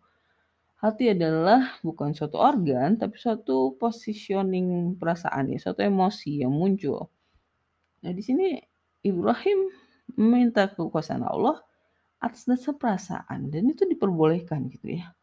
Hati 0.81 1.13
adalah 1.13 1.77
bukan 1.85 2.09
suatu 2.17 2.41
organ, 2.41 2.97
tapi 2.97 3.13
suatu 3.21 3.77
positioning 3.77 4.97
perasaan 4.97 5.53
ya, 5.53 5.61
suatu 5.61 5.85
emosi 5.85 6.41
yang 6.41 6.49
muncul. 6.49 7.05
Nah, 8.01 8.09
di 8.09 8.23
sini 8.25 8.57
Ibrahim 9.05 9.69
meminta 10.17 10.65
kekuasaan 10.73 11.21
Allah 11.21 11.61
atas 12.17 12.49
dasar 12.49 12.73
perasaan 12.81 13.53
dan 13.53 13.69
itu 13.69 13.85
diperbolehkan 13.85 14.73
gitu 14.73 14.97
ya. 14.97 15.13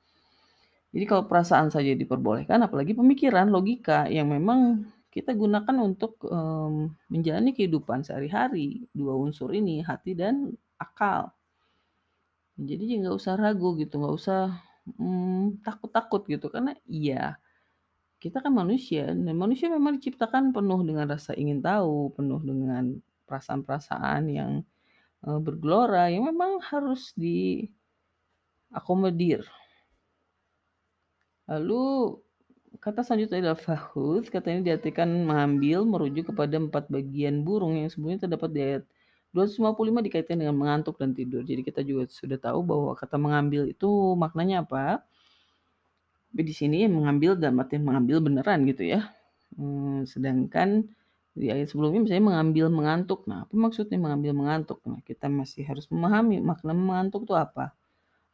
Jadi 0.94 1.04
kalau 1.10 1.26
perasaan 1.26 1.74
saja 1.74 1.90
diperbolehkan, 1.90 2.62
apalagi 2.62 2.94
pemikiran, 2.94 3.50
logika 3.50 4.06
yang 4.06 4.30
memang 4.30 4.86
kita 5.10 5.34
gunakan 5.34 5.74
untuk 5.82 6.22
um, 6.30 6.94
menjalani 7.10 7.50
kehidupan 7.50 8.06
sehari-hari. 8.06 8.86
Dua 8.94 9.18
unsur 9.18 9.50
ini, 9.52 9.82
hati 9.82 10.14
dan 10.14 10.54
akal. 10.78 11.34
Jadi 12.54 13.02
nggak 13.02 13.14
usah 13.14 13.34
ragu 13.34 13.74
gitu, 13.74 13.98
nggak 13.98 14.14
usah 14.14 14.67
Hmm, 14.96 15.60
takut-takut 15.60 16.24
gitu 16.30 16.48
karena 16.48 16.72
iya, 16.88 17.36
kita 18.18 18.42
kan 18.42 18.50
manusia 18.50 19.06
dan 19.12 19.36
manusia 19.36 19.68
memang 19.70 20.00
diciptakan 20.00 20.50
penuh 20.56 20.80
dengan 20.82 21.06
rasa 21.06 21.36
ingin 21.38 21.62
tahu, 21.62 22.10
penuh 22.16 22.40
dengan 22.42 22.98
perasaan-perasaan 23.28 24.22
yang, 24.32 24.64
uh, 25.26 25.38
bergelora 25.38 26.10
yang 26.10 26.24
memang 26.26 26.58
harus 26.64 27.12
diakomodir. 27.14 29.46
Lalu 31.48 32.18
kata 32.82 33.00
selanjutnya 33.06 33.38
adalah 33.42 33.60
fahuz, 33.60 34.28
kata 34.28 34.50
ini 34.52 34.62
diartikan 34.66 35.08
mengambil 35.24 35.84
merujuk 35.86 36.26
kepada 36.34 36.58
empat 36.60 36.88
bagian 36.90 37.42
burung 37.46 37.76
yang 37.80 37.88
sebelumnya 37.90 38.28
terdapat 38.28 38.50
di 38.52 38.60
ayat 38.60 38.84
255 39.36 40.06
dikaitkan 40.08 40.36
dengan 40.40 40.56
mengantuk 40.56 40.96
dan 40.96 41.12
tidur. 41.12 41.44
Jadi 41.44 41.60
kita 41.60 41.84
juga 41.84 42.08
sudah 42.08 42.40
tahu 42.40 42.64
bahwa 42.64 42.90
kata 42.96 43.16
mengambil 43.20 43.68
itu 43.68 43.88
maknanya 44.16 44.64
apa. 44.64 45.04
Tapi 46.32 46.42
di 46.44 46.54
sini 46.56 46.88
mengambil 46.88 47.36
dan 47.36 47.56
artian 47.60 47.84
mengambil 47.84 48.24
beneran 48.24 48.64
gitu 48.64 48.88
ya. 48.88 49.12
Hmm, 49.56 50.04
sedangkan 50.08 50.88
di 51.38 51.54
ayat 51.54 51.70
sebelumnya 51.70 52.00
misalnya 52.02 52.24
mengambil 52.34 52.66
mengantuk. 52.72 53.20
Nah, 53.30 53.44
apa 53.44 53.54
maksudnya 53.54 53.96
mengambil 54.00 54.32
mengantuk? 54.34 54.82
Nah, 54.88 55.00
kita 55.04 55.30
masih 55.30 55.62
harus 55.64 55.86
memahami 55.92 56.40
makna 56.42 56.72
mengantuk 56.74 57.28
itu 57.28 57.34
apa. 57.36 57.72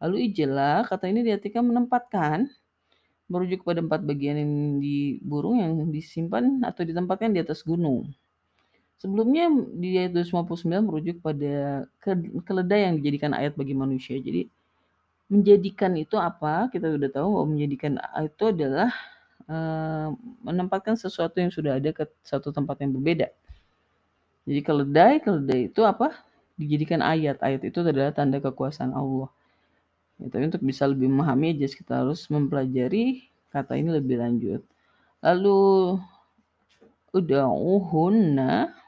Lalu 0.03 0.31
ijelah, 0.33 0.85
kata 0.89 1.09
ini 1.11 1.23
diartikan 1.23 1.65
menempatkan, 1.65 2.51
merujuk 3.31 3.65
kepada 3.65 3.81
empat 3.81 4.05
bagian 4.05 4.37
yang 4.37 4.53
di 4.83 5.17
burung 5.25 5.61
yang 5.61 5.73
disimpan 5.89 6.61
atau 6.65 6.83
ditempatkan 6.85 7.33
di 7.33 7.41
atas 7.41 7.65
gunung. 7.65 8.13
Sebelumnya 9.05 9.53
di 9.77 10.01
ayat 10.01 10.17
259 10.17 10.65
merujuk 10.81 11.21
pada 11.21 11.85
keledai 12.41 12.89
yang 12.89 12.95
dijadikan 12.97 13.37
ayat 13.37 13.53
bagi 13.53 13.77
manusia. 13.77 14.17
Jadi 14.17 14.49
menjadikan 15.29 15.93
itu 16.01 16.17
apa? 16.17 16.73
Kita 16.73 16.89
sudah 16.89 17.13
tahu 17.13 17.37
bahwa 17.37 17.53
menjadikan 17.53 18.01
itu 18.25 18.45
adalah 18.49 18.89
uh, 19.45 20.09
menempatkan 20.41 20.97
sesuatu 20.97 21.37
yang 21.37 21.53
sudah 21.53 21.77
ada 21.77 21.93
ke 21.93 22.09
satu 22.25 22.49
tempat 22.49 22.81
yang 22.81 22.97
berbeda. 22.97 23.29
Jadi 24.49 24.61
keledai, 24.65 25.21
keledai 25.21 25.61
itu 25.69 25.85
apa? 25.85 26.17
Dijadikan 26.57 27.05
ayat. 27.05 27.37
Ayat 27.45 27.61
itu 27.61 27.85
adalah 27.85 28.09
tanda 28.09 28.41
kekuasaan 28.41 28.97
Allah. 28.97 29.29
Ya, 30.17 30.33
tapi 30.33 30.49
untuk 30.49 30.65
bisa 30.65 30.89
lebih 30.89 31.13
memahami 31.13 31.53
aja 31.53 31.69
kita 31.69 32.09
harus 32.09 32.25
mempelajari 32.33 33.29
kata 33.53 33.77
ini 33.77 34.01
lebih 34.01 34.17
lanjut. 34.17 34.65
Lalu 35.21 35.61
udah 37.13 37.53
uhunna 37.53 38.84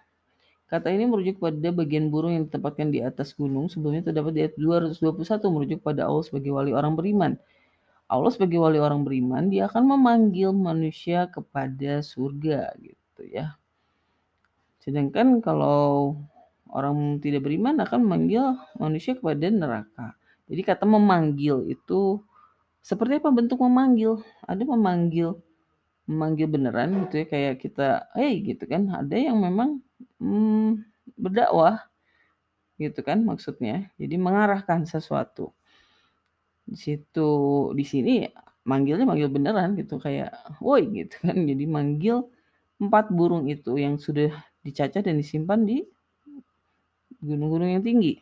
Kata 0.66 0.90
ini 0.90 1.06
merujuk 1.06 1.38
pada 1.38 1.70
bagian 1.70 2.10
burung 2.10 2.34
yang 2.34 2.44
ditempatkan 2.50 2.90
di 2.90 2.98
atas 2.98 3.30
gunung. 3.38 3.70
Sebelumnya 3.70 4.10
terdapat 4.10 4.34
di 4.34 4.40
ayat 4.42 4.58
221 4.58 5.54
merujuk 5.54 5.78
pada 5.78 6.10
Allah 6.10 6.26
sebagai 6.26 6.50
wali 6.50 6.74
orang 6.74 6.98
beriman. 6.98 7.38
Allah 8.06 8.30
sebagai 8.30 8.58
wali 8.62 8.78
orang 8.78 9.02
beriman, 9.02 9.50
dia 9.50 9.66
akan 9.66 9.98
memanggil 9.98 10.54
manusia 10.54 11.26
kepada 11.26 12.02
surga 12.02 12.74
gitu 12.78 13.22
ya. 13.26 13.58
Sedangkan 14.78 15.42
kalau 15.42 16.14
orang 16.70 17.18
tidak 17.18 17.46
beriman 17.46 17.82
akan 17.82 18.06
memanggil 18.06 18.54
manusia 18.78 19.18
kepada 19.18 19.50
neraka. 19.50 20.14
Jadi 20.46 20.62
kata 20.62 20.86
memanggil 20.86 21.66
itu 21.66 22.22
seperti 22.78 23.18
apa 23.18 23.34
bentuk 23.34 23.58
memanggil? 23.58 24.22
Ada 24.46 24.62
memanggil 24.62 25.34
memanggil 26.06 26.46
beneran 26.46 27.06
gitu 27.06 27.22
ya 27.22 27.26
kayak 27.26 27.54
kita, 27.58 28.06
hey 28.14 28.38
gitu 28.42 28.62
kan. 28.70 28.86
Ada 28.94 29.30
yang 29.30 29.42
memang 29.42 29.82
hmm, 30.20 30.84
berdakwah 31.16 31.86
gitu 32.76 33.00
kan 33.00 33.24
maksudnya. 33.24 33.88
Jadi 33.96 34.16
mengarahkan 34.20 34.84
sesuatu. 34.84 35.52
Di 36.66 36.76
situ 36.76 37.30
di 37.72 37.84
sini 37.86 38.14
manggilnya 38.66 39.06
manggil 39.06 39.30
beneran 39.30 39.78
gitu 39.78 39.96
kayak 40.02 40.34
woi 40.60 40.84
gitu 40.92 41.16
kan. 41.24 41.36
Jadi 41.36 41.64
manggil 41.64 42.26
empat 42.76 43.08
burung 43.08 43.48
itu 43.48 43.80
yang 43.80 43.96
sudah 43.96 44.32
dicacah 44.60 45.00
dan 45.00 45.16
disimpan 45.16 45.64
di 45.64 45.86
gunung-gunung 47.22 47.72
yang 47.72 47.84
tinggi. 47.84 48.20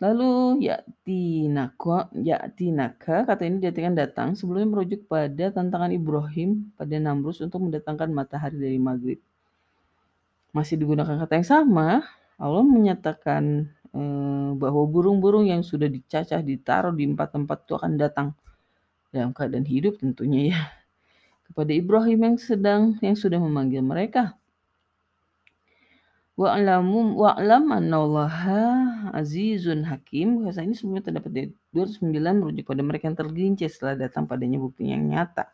Lalu 0.00 0.64
ya 0.64 0.80
tinaka, 1.04 2.08
ya 2.24 2.48
tinaka 2.56 3.28
kata 3.28 3.44
ini 3.44 3.60
diartikan 3.60 3.92
datang 3.92 4.32
sebelumnya 4.32 4.68
merujuk 4.72 5.04
pada 5.04 5.52
tantangan 5.52 5.92
Ibrahim 5.92 6.72
pada 6.72 6.96
Namrus 6.96 7.44
untuk 7.44 7.68
mendatangkan 7.68 8.08
matahari 8.08 8.56
dari 8.56 8.80
maghrib 8.80 9.20
masih 10.50 10.76
digunakan 10.80 11.16
kata 11.20 11.32
yang 11.40 11.48
sama, 11.48 11.88
Allah 12.40 12.64
menyatakan 12.64 13.68
eh, 13.94 14.50
bahwa 14.56 14.82
burung-burung 14.88 15.46
yang 15.50 15.62
sudah 15.62 15.86
dicacah 15.86 16.40
ditaruh 16.42 16.94
di 16.94 17.06
empat 17.10 17.36
tempat 17.36 17.66
itu 17.66 17.72
akan 17.76 17.92
datang 18.00 18.28
dalam 19.10 19.34
keadaan 19.34 19.66
hidup 19.66 19.98
tentunya 19.98 20.54
ya 20.54 20.60
kepada 21.50 21.74
Ibrahim 21.74 22.20
yang 22.22 22.36
sedang 22.38 22.82
yang 23.02 23.18
sudah 23.18 23.42
memanggil 23.42 23.82
mereka. 23.82 24.38
Wa'lamu 26.38 27.20
wa'lam 27.20 27.68
annallaha 27.68 28.62
azizun 29.12 29.84
hakim. 29.84 30.46
Bahasa 30.46 30.64
ini 30.64 30.72
sebenarnya 30.72 31.12
terdapat 31.12 31.30
di 31.36 31.42
209 31.76 32.16
merujuk 32.40 32.64
pada 32.64 32.80
mereka 32.80 33.12
yang 33.12 33.18
tergelincir 33.18 33.68
setelah 33.68 34.08
datang 34.08 34.24
padanya 34.24 34.56
bukti 34.56 34.88
yang 34.88 35.04
nyata. 35.10 35.52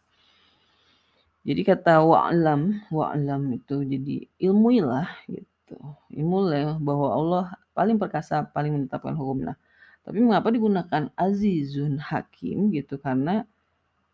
Jadi 1.46 1.62
kata 1.62 2.02
wa'lam, 2.02 2.90
wa'lam 2.90 3.42
itu 3.54 3.86
jadi 3.86 4.26
ilmuilah 4.42 5.06
gitu. 5.30 5.78
Ilmulah 6.10 6.82
bahwa 6.82 7.08
Allah 7.14 7.44
paling 7.70 8.02
perkasa, 8.02 8.42
paling 8.50 8.74
menetapkan 8.74 9.14
hukum. 9.14 9.46
Nah, 9.46 9.54
tapi 10.02 10.18
mengapa 10.18 10.50
digunakan 10.50 11.06
azizun 11.14 12.02
hakim 12.02 12.74
gitu? 12.74 12.98
Karena 12.98 13.46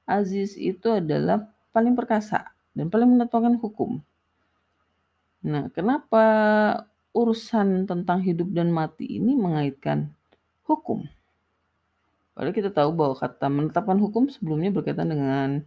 aziz 0.04 0.60
itu 0.60 0.92
adalah 0.92 1.48
paling 1.72 1.96
perkasa 1.96 2.52
dan 2.76 2.92
paling 2.92 3.16
menetapkan 3.16 3.56
hukum. 3.56 4.04
Nah, 5.42 5.72
kenapa 5.72 6.24
urusan 7.16 7.88
tentang 7.88 8.20
hidup 8.20 8.52
dan 8.52 8.68
mati 8.68 9.08
ini 9.08 9.32
mengaitkan 9.32 10.12
hukum? 10.68 11.08
Padahal 12.36 12.56
kita 12.56 12.72
tahu 12.72 12.92
bahwa 12.92 13.16
kata 13.16 13.48
menetapkan 13.48 13.96
hukum 14.00 14.28
sebelumnya 14.28 14.72
berkaitan 14.72 15.12
dengan 15.12 15.64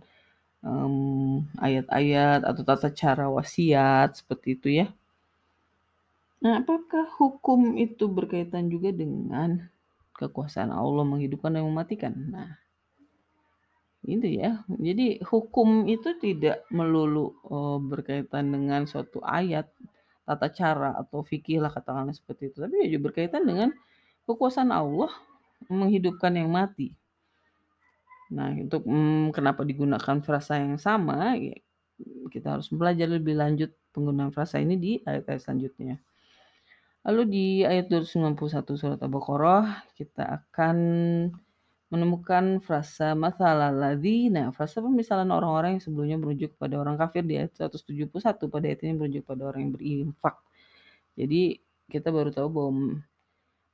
um, 0.65 1.45
ayat-ayat 1.61 2.41
atau 2.41 2.61
tata 2.65 2.89
cara 2.89 3.29
wasiat 3.29 4.17
seperti 4.17 4.57
itu 4.57 4.67
ya. 4.83 4.87
Nah, 6.41 6.61
apakah 6.61 7.09
hukum 7.15 7.77
itu 7.77 8.09
berkaitan 8.09 8.67
juga 8.67 8.91
dengan 8.91 9.69
kekuasaan 10.17 10.73
Allah 10.73 11.05
menghidupkan 11.05 11.53
dan 11.53 11.63
mematikan? 11.65 12.13
Nah, 12.13 12.59
itu 14.05 14.41
ya. 14.41 14.61
Jadi 14.69 15.21
hukum 15.25 15.89
itu 15.89 16.17
tidak 16.21 16.65
melulu 16.69 17.33
oh, 17.49 17.81
berkaitan 17.81 18.53
dengan 18.53 18.85
suatu 18.85 19.21
ayat, 19.25 19.69
tata 20.25 20.47
cara 20.53 20.93
atau 21.01 21.25
fikih 21.25 21.61
lah 21.61 21.73
katakanlah 21.73 22.13
seperti 22.13 22.53
itu. 22.53 22.57
Tapi 22.61 22.93
juga 22.93 23.09
berkaitan 23.09 23.45
dengan 23.45 23.69
kekuasaan 24.29 24.69
Allah 24.69 25.09
menghidupkan 25.65 26.33
yang 26.37 26.53
mati. 26.53 26.93
Nah, 28.33 28.49
untuk 28.57 28.87
hmm, 28.87 29.29
kenapa 29.35 29.61
digunakan 29.61 30.17
frasa 30.25 30.57
yang 30.57 30.81
sama, 30.81 31.37
ya, 31.37 31.53
kita 32.33 32.57
harus 32.57 32.67
belajar 32.73 33.05
lebih 33.05 33.37
lanjut 33.37 33.71
penggunaan 33.93 34.33
frasa 34.33 34.59
ini 34.59 34.75
di 34.75 34.91
ayat-ayat 35.05 35.41
selanjutnya. 35.41 36.01
Lalu 37.05 37.21
di 37.29 37.47
ayat 37.61 37.85
291 37.87 38.81
surat 38.81 38.97
Al-Baqarah 38.97 39.93
kita 39.93 40.41
akan 40.41 40.77
menemukan 41.93 42.59
frasa 42.65 43.13
masalah 43.13 43.69
ladzina, 43.69 44.49
frasa 44.49 44.81
pemisalan 44.81 45.29
orang-orang 45.29 45.77
yang 45.77 45.83
sebelumnya 45.85 46.17
merujuk 46.17 46.57
kepada 46.57 46.81
orang 46.81 46.97
kafir 46.97 47.21
di 47.21 47.37
ayat 47.37 47.53
171, 47.53 48.09
pada 48.49 48.65
ayat 48.65 48.81
ini 48.81 48.93
merujuk 48.97 49.23
pada 49.23 49.45
orang 49.45 49.69
yang 49.69 49.73
berinfak. 49.77 50.35
Jadi 51.13 51.61
kita 51.87 52.09
baru 52.09 52.33
tahu 52.33 52.47
bahwa 52.49 52.73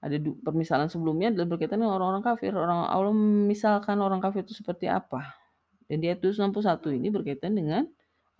ada 0.01 0.17
permisalan 0.41 0.89
sebelumnya 0.89 1.29
adalah 1.29 1.55
berkaitan 1.55 1.77
dengan 1.77 2.01
orang-orang 2.01 2.25
kafir. 2.25 2.51
Orang 2.57 2.89
Allah 2.89 3.13
misalkan 3.45 4.01
orang 4.01 4.17
kafir 4.17 4.41
itu 4.41 4.57
seperti 4.57 4.89
apa. 4.89 5.37
Dan 5.85 6.01
di 6.01 6.09
ayat 6.09 6.25
261 6.25 6.97
ini 6.97 7.07
berkaitan 7.13 7.53
dengan 7.53 7.85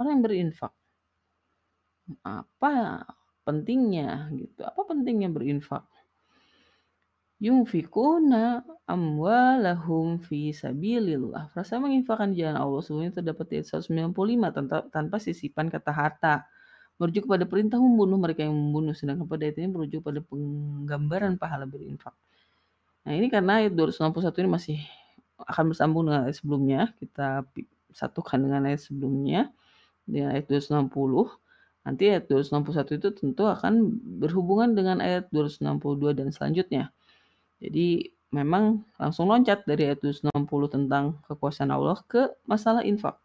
orang 0.02 0.18
yang 0.18 0.24
berinfak. 0.26 0.74
Apa 2.26 3.06
pentingnya 3.46 4.34
gitu? 4.34 4.66
Apa 4.66 4.90
pentingnya 4.90 5.30
berinfak? 5.30 5.86
Yunfikuna 7.42 8.66
amwalahum 8.90 10.18
fi 10.18 10.54
sabilillah. 10.54 11.54
Frasa 11.54 11.78
menginfakkan 11.78 12.34
jalan 12.34 12.58
Allah 12.58 12.82
sebelumnya 12.82 13.22
terdapat 13.22 13.46
di 13.50 13.54
ayat 13.62 13.82
195 13.86 14.50
tanpa, 14.50 14.78
tanpa 14.90 15.18
sisipan 15.22 15.70
kata 15.70 15.92
harta. 15.94 16.36
Merujuk 17.02 17.26
pada 17.26 17.50
perintah 17.50 17.82
membunuh 17.82 18.22
mereka 18.22 18.46
yang 18.46 18.54
membunuh. 18.54 18.94
Sedangkan 18.94 19.26
pada 19.26 19.50
ayat 19.50 19.58
ini 19.58 19.74
merujuk 19.74 20.06
pada 20.06 20.22
penggambaran 20.22 21.34
pahala 21.42 21.66
berinfak. 21.66 22.14
Nah 23.02 23.18
ini 23.18 23.34
karena 23.34 23.66
ayat 23.66 23.74
261 23.74 24.46
ini 24.46 24.50
masih 24.54 24.78
akan 25.42 25.74
bersambung 25.74 26.06
dengan 26.06 26.30
ayat 26.30 26.38
sebelumnya. 26.38 26.94
Kita 27.02 27.42
satukan 27.90 28.38
dengan 28.38 28.70
ayat 28.70 28.86
sebelumnya. 28.86 29.50
Dengan 30.06 30.38
ayat 30.38 30.46
260. 30.46 30.86
Nanti 31.82 32.04
ayat 32.14 32.30
261 32.30 33.02
itu 33.02 33.10
tentu 33.18 33.50
akan 33.50 33.98
berhubungan 34.22 34.78
dengan 34.78 35.02
ayat 35.02 35.26
262 35.34 36.14
dan 36.14 36.30
selanjutnya. 36.30 36.94
Jadi 37.58 38.14
memang 38.30 38.86
langsung 39.02 39.26
loncat 39.26 39.66
dari 39.66 39.90
ayat 39.90 40.06
260 40.06 40.30
tentang 40.70 41.18
kekuasaan 41.26 41.74
Allah 41.74 41.98
ke 42.06 42.30
masalah 42.46 42.86
infak. 42.86 43.18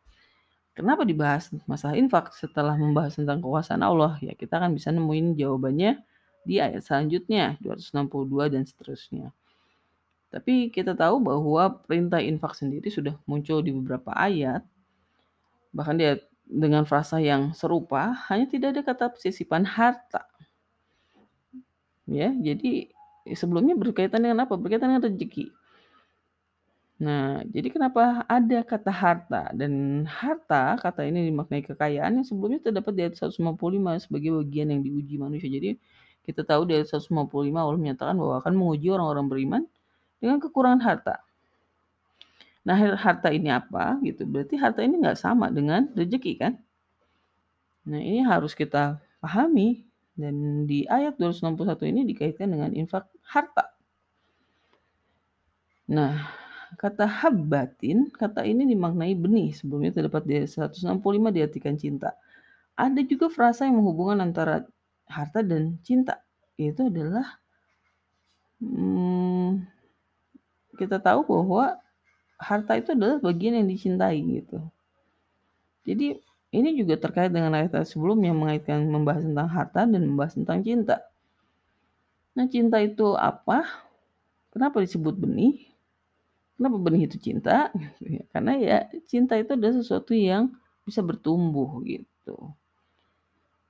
Kenapa 0.77 1.09
dibahas 1.09 1.49
masalah 1.65 1.97
infak 1.97 2.37
setelah 2.37 2.77
membahas 2.77 3.17
tentang 3.17 3.41
kekuasaan 3.41 3.81
Allah? 3.81 4.21
Ya 4.21 4.37
kita 4.37 4.61
akan 4.61 4.77
bisa 4.77 4.93
nemuin 4.93 5.33
jawabannya 5.33 6.05
di 6.45 6.61
ayat 6.61 6.85
selanjutnya 6.85 7.57
262 7.65 8.53
dan 8.53 8.63
seterusnya. 8.69 9.33
Tapi 10.29 10.69
kita 10.69 10.93
tahu 10.93 11.17
bahwa 11.25 11.81
perintah 11.89 12.21
infak 12.21 12.53
sendiri 12.53 12.93
sudah 12.93 13.17
muncul 13.25 13.65
di 13.65 13.73
beberapa 13.73 14.13
ayat. 14.13 14.61
Bahkan 15.73 15.97
dia 15.97 16.21
dengan 16.45 16.85
frasa 16.85 17.25
yang 17.25 17.57
serupa, 17.57 18.13
hanya 18.29 18.45
tidak 18.45 18.77
ada 18.77 18.83
kata 18.85 19.07
sisipan 19.17 19.65
harta. 19.65 20.29
Ya, 22.05 22.31
jadi 22.37 22.93
sebelumnya 23.33 23.75
berkaitan 23.75 24.23
dengan 24.23 24.45
apa? 24.45 24.55
Berkaitan 24.61 24.93
dengan 24.93 25.09
rezeki. 25.09 25.51
Nah, 26.97 27.45
jadi 27.53 27.69
kenapa 27.69 28.25
ada 28.25 28.65
kata 28.65 28.89
harta 28.89 29.53
dan 29.53 30.05
harta 30.09 30.81
kata 30.81 31.05
ini 31.05 31.29
dimaknai 31.29 31.61
kekayaan 31.61 32.21
yang 32.21 32.25
sebelumnya 32.25 32.65
terdapat 32.65 32.93
di 32.97 33.01
ayat 33.05 33.21
155 33.21 34.09
sebagai 34.09 34.41
bagian 34.41 34.73
yang 34.73 34.81
diuji 34.81 35.21
manusia. 35.21 35.53
Jadi 35.53 35.77
kita 36.25 36.41
tahu 36.41 36.65
di 36.65 36.73
ayat 36.81 36.89
155 36.89 37.13
Allah 37.53 37.77
menyatakan 37.77 38.17
bahwa 38.17 38.41
akan 38.41 38.53
menguji 38.57 38.89
orang-orang 38.89 39.27
beriman 39.29 39.63
dengan 40.17 40.41
kekurangan 40.41 40.81
harta. 40.81 41.21
Nah, 42.65 42.97
harta 42.97 43.29
ini 43.29 43.53
apa 43.53 44.01
gitu? 44.01 44.25
Berarti 44.25 44.57
harta 44.57 44.81
ini 44.81 44.97
nggak 44.97 45.21
sama 45.21 45.53
dengan 45.53 45.93
rezeki 45.93 46.33
kan? 46.41 46.57
Nah, 47.87 48.01
ini 48.01 48.25
harus 48.25 48.57
kita 48.57 48.99
pahami 49.21 49.85
dan 50.17 50.65
di 50.65 50.89
ayat 50.89 51.21
261 51.21 51.93
ini 51.93 52.09
dikaitkan 52.09 52.49
dengan 52.49 52.73
infak 52.73 53.05
harta. 53.21 53.69
Nah, 55.87 56.46
kata 56.77 57.09
habbatin, 57.09 58.13
kata 58.13 58.45
ini 58.45 58.69
dimaknai 58.69 59.17
benih. 59.17 59.57
Sebelumnya 59.57 59.93
terdapat 59.97 60.23
di 60.29 60.37
165 60.45 61.33
diartikan 61.33 61.75
cinta. 61.81 62.15
Ada 62.77 63.01
juga 63.03 63.33
frasa 63.33 63.65
yang 63.65 63.81
menghubungkan 63.81 64.21
antara 64.21 64.69
harta 65.09 65.41
dan 65.41 65.81
cinta. 65.81 66.21
Itu 66.61 66.93
adalah 66.93 67.41
hmm, 68.61 69.65
kita 70.77 71.01
tahu 71.01 71.25
bahwa 71.25 71.81
harta 72.37 72.77
itu 72.77 72.93
adalah 72.93 73.17
bagian 73.19 73.57
yang 73.57 73.69
dicintai 73.69 74.21
gitu. 74.21 74.61
Jadi 75.89 76.21
ini 76.53 76.69
juga 76.77 77.01
terkait 77.01 77.33
dengan 77.33 77.53
ayat 77.57 77.73
sebelumnya 77.89 78.33
mengaitkan 78.37 78.85
membahas 78.87 79.25
tentang 79.25 79.49
harta 79.49 79.81
dan 79.89 80.03
membahas 80.05 80.37
tentang 80.37 80.61
cinta. 80.63 80.97
Nah, 82.37 82.45
cinta 82.53 82.77
itu 82.85 83.17
apa? 83.17 83.65
Kenapa 84.53 84.85
disebut 84.85 85.17
benih? 85.17 85.76
Kenapa 86.57 86.77
benih 86.81 87.05
itu 87.07 87.17
cinta? 87.21 87.71
Karena 88.33 88.53
ya 88.57 88.79
cinta 89.05 89.37
itu 89.37 89.53
adalah 89.55 89.75
sesuatu 89.77 90.17
yang 90.17 90.53
bisa 90.89 91.05
bertumbuh 91.05 91.81
gitu. 91.85 92.53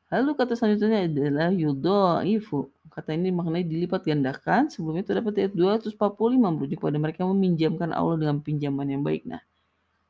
Lalu 0.07 0.39
kata 0.39 0.55
selanjutnya 0.55 1.11
adalah 1.11 1.51
yudha'ifu. 1.51 2.71
Kata 2.95 3.11
ini 3.19 3.35
maknanya 3.35 3.67
dilipat 3.67 4.07
gandakan. 4.07 4.71
Sebelumnya 4.71 5.03
terdapat 5.03 5.35
ayat 5.43 5.53
245 5.59 5.99
merujuk 6.39 6.79
pada 6.79 6.97
mereka 6.97 7.27
meminjamkan 7.27 7.91
Allah 7.91 8.15
dengan 8.15 8.39
pinjaman 8.39 8.87
yang 8.87 9.03
baik. 9.03 9.27
Nah, 9.27 9.43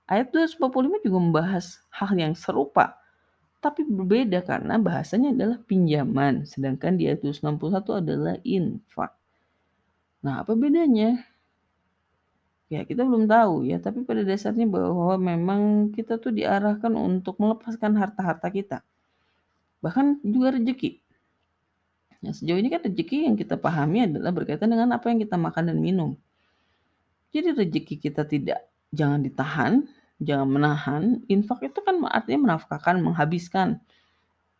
Ayat 0.06 0.30
245 0.30 1.02
juga 1.02 1.18
membahas 1.18 1.82
hal 1.90 2.14
yang 2.14 2.38
serupa, 2.38 2.94
tapi 3.58 3.82
berbeda 3.82 4.38
karena 4.46 4.78
bahasanya 4.78 5.34
adalah 5.34 5.58
pinjaman, 5.66 6.46
sedangkan 6.46 6.94
di 6.94 7.10
ayat 7.10 7.26
261 7.26 7.90
adalah 8.06 8.38
infak. 8.46 9.10
Nah, 10.22 10.46
apa 10.46 10.54
bedanya? 10.54 11.26
Ya, 12.66 12.83
kita 12.83 13.07
belum 13.07 13.31
tahu 13.31 13.70
ya, 13.70 13.79
tapi 13.79 14.02
pada 14.02 14.26
dasarnya 14.26 14.66
bahwa 14.66 15.14
memang 15.22 15.94
kita 15.94 16.18
tuh 16.18 16.35
diarahkan 16.35 16.90
untuk 16.98 17.38
melepaskan 17.38 17.94
harta-harta 17.94 18.50
kita. 18.50 18.79
Bahkan 19.87 20.26
juga 20.26 20.59
rezeki. 20.59 20.98
Nah, 22.26 22.35
sejauh 22.35 22.59
ini 22.59 22.66
kan 22.66 22.83
rezeki 22.83 23.31
yang 23.31 23.38
kita 23.38 23.55
pahami 23.55 24.11
adalah 24.11 24.35
berkaitan 24.35 24.66
dengan 24.74 24.98
apa 24.98 25.07
yang 25.14 25.22
kita 25.22 25.38
makan 25.38 25.70
dan 25.70 25.79
minum. 25.79 26.18
Jadi 27.31 27.55
rezeki 27.55 27.94
kita 28.02 28.26
tidak 28.26 28.66
jangan 28.90 29.22
ditahan, 29.22 29.87
jangan 30.18 30.48
menahan. 30.50 31.02
Infak 31.31 31.70
itu 31.70 31.79
kan 31.87 32.02
artinya 32.11 32.50
menafkahkan, 32.50 32.98
menghabiskan, 32.98 33.79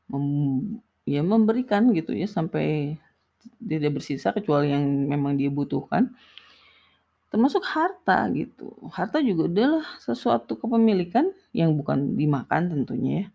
mem, 0.07 0.79
ya 1.03 1.27
memberikan 1.27 1.91
gitu 1.91 2.15
ya 2.15 2.31
sampai 2.31 2.95
tidak 3.63 3.99
bersisa 3.99 4.31
kecuali 4.31 4.71
yang 4.71 4.85
memang 5.11 5.35
dia 5.35 5.51
butuhkan. 5.51 6.15
Termasuk 7.37 7.69
harta 7.69 8.33
gitu. 8.33 8.73
Harta 8.89 9.21
juga 9.21 9.45
adalah 9.45 9.85
sesuatu 10.01 10.57
kepemilikan 10.57 11.37
yang 11.53 11.77
bukan 11.77 12.17
dimakan 12.17 12.73
tentunya 12.73 13.13
ya. 13.13 13.27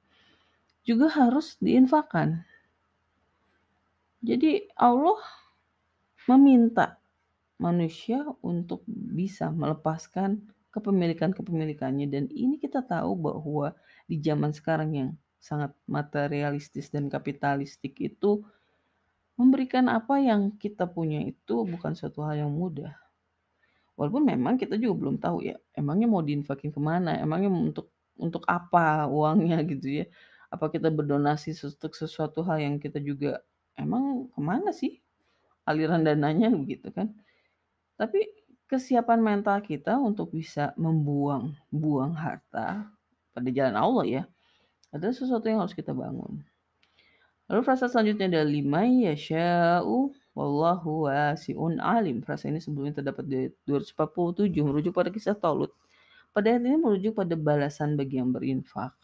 Juga 0.82 1.14
harus 1.14 1.62
diinfakkan. 1.62 2.42
Jadi 4.26 4.74
Allah 4.74 5.22
meminta 6.26 6.98
manusia 7.62 8.26
untuk 8.42 8.82
bisa 8.90 9.54
melepaskan 9.54 10.50
kepemilikan-kepemilikannya 10.74 12.10
dan 12.10 12.26
ini 12.34 12.58
kita 12.58 12.82
tahu 12.82 13.14
bahwa 13.14 13.78
di 14.10 14.18
zaman 14.18 14.50
sekarang 14.50 14.98
yang 14.98 15.10
sangat 15.38 15.78
materialistis 15.86 16.90
dan 16.90 17.06
kapitalistik 17.06 18.02
itu 18.02 18.42
memberikan 19.38 19.94
apa 19.94 20.18
yang 20.18 20.58
kita 20.58 20.90
punya 20.90 21.22
itu 21.22 21.70
bukan 21.70 21.94
suatu 21.94 22.26
hal 22.26 22.42
yang 22.42 22.50
mudah. 22.50 22.98
Walaupun 24.02 24.26
memang 24.26 24.58
kita 24.58 24.82
juga 24.82 24.98
belum 24.98 25.22
tahu 25.22 25.46
ya, 25.46 25.62
emangnya 25.78 26.10
mau 26.10 26.26
diinfakin 26.26 26.74
ke 26.74 26.82
mana, 26.82 27.22
emangnya 27.22 27.54
untuk 27.54 27.94
untuk 28.18 28.42
apa 28.50 29.06
uangnya 29.06 29.62
gitu 29.78 30.02
ya. 30.02 30.06
Apa 30.50 30.74
kita 30.74 30.90
berdonasi 30.90 31.54
untuk 31.62 31.94
sesuatu 31.94 32.42
hal 32.42 32.58
yang 32.66 32.76
kita 32.82 32.98
juga 32.98 33.46
emang 33.78 34.26
ke 34.34 34.42
mana 34.42 34.74
sih 34.74 34.98
aliran 35.70 36.02
dananya 36.02 36.50
begitu 36.50 36.90
kan. 36.90 37.14
Tapi 37.94 38.26
kesiapan 38.66 39.22
mental 39.22 39.62
kita 39.62 40.02
untuk 40.02 40.34
bisa 40.34 40.74
membuang 40.82 41.54
buang 41.70 42.18
harta 42.18 42.90
pada 43.38 43.50
jalan 43.54 43.78
Allah 43.78 44.06
ya 44.10 44.24
ada 44.92 45.08
sesuatu 45.14 45.48
yang 45.48 45.64
harus 45.64 45.78
kita 45.78 45.96
bangun. 45.96 46.44
Lalu 47.48 47.62
frasa 47.64 47.88
selanjutnya 47.88 48.28
ada 48.32 48.44
lima 48.44 48.84
yasha'u 48.84 50.12
wallahu 50.38 51.08
wasi'un 51.10 51.80
alim. 51.82 52.24
Frasa 52.24 52.48
ini 52.48 52.64
sebelumnya 52.64 53.04
terdapat 53.04 53.26
di 53.28 53.40
247 53.68 54.52
merujuk 54.64 54.94
pada 54.96 55.10
kisah 55.12 55.36
Talut. 55.36 55.72
Pada 56.32 56.48
ayat 56.48 56.64
ini 56.64 56.80
merujuk 56.80 57.20
pada 57.20 57.36
balasan 57.36 58.00
bagi 58.00 58.20
yang 58.20 58.32
berinfak. 58.32 58.96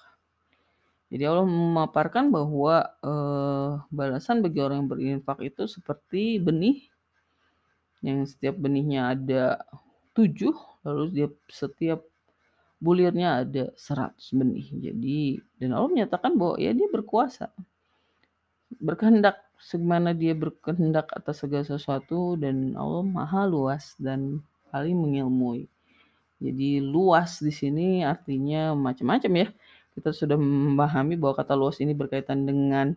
Jadi 1.07 1.23
Allah 1.23 1.47
memaparkan 1.47 2.27
bahwa 2.31 2.83
uh, 2.99 3.79
balasan 3.87 4.43
bagi 4.43 4.59
orang 4.59 4.83
yang 4.83 4.89
berinfak 4.91 5.39
itu 5.39 5.63
seperti 5.67 6.35
benih 6.39 6.83
yang 8.03 8.27
setiap 8.27 8.59
benihnya 8.59 9.15
ada 9.15 9.43
tujuh 10.13 10.53
lalu 10.85 11.03
dia 11.13 11.27
setiap 11.49 12.03
bulirnya 12.77 13.41
ada 13.41 13.73
seratus 13.73 14.29
benih 14.33 14.69
jadi 14.69 15.41
dan 15.57 15.73
Allah 15.73 15.89
menyatakan 15.89 16.37
bahwa 16.37 16.61
ya 16.61 16.75
dia 16.77 16.85
berkuasa 16.93 17.49
berkehendak 18.77 19.46
sebagaimana 19.61 20.13
dia 20.13 20.37
berkehendak 20.37 21.09
atas 21.13 21.41
segala 21.41 21.65
sesuatu 21.65 22.37
dan 22.37 22.77
Allah 22.77 23.03
maha 23.03 23.43
luas 23.49 23.97
dan 23.97 24.41
paling 24.69 24.95
mengilmui. 24.95 25.65
Jadi 26.37 26.77
luas 26.81 27.41
di 27.41 27.49
sini 27.49 28.05
artinya 28.05 28.77
macam-macam 28.77 29.31
ya. 29.33 29.47
Kita 29.97 30.13
sudah 30.13 30.37
memahami 30.37 31.17
bahwa 31.17 31.41
kata 31.41 31.57
luas 31.57 31.81
ini 31.81 31.97
berkaitan 31.97 32.45
dengan 32.45 32.93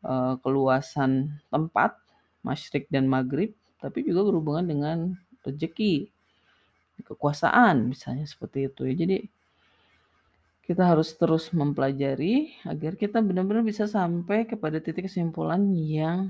uh, 0.00 0.40
keluasan 0.40 1.36
tempat, 1.52 2.00
masyrik 2.40 2.88
dan 2.88 3.04
maghrib, 3.04 3.52
tapi 3.76 4.00
juga 4.08 4.24
berhubungan 4.32 4.64
dengan 4.64 4.98
rezeki, 5.44 6.08
kekuasaan 7.04 7.92
misalnya 7.92 8.24
seperti 8.24 8.72
itu 8.72 8.88
ya. 8.88 8.94
Jadi 8.96 9.16
kita 10.68 10.84
harus 10.84 11.16
terus 11.16 11.48
mempelajari 11.48 12.52
agar 12.68 12.92
kita 13.00 13.24
benar-benar 13.24 13.64
bisa 13.64 13.88
sampai 13.88 14.44
kepada 14.44 14.76
titik 14.84 15.08
kesimpulan 15.08 15.64
yang 15.72 16.28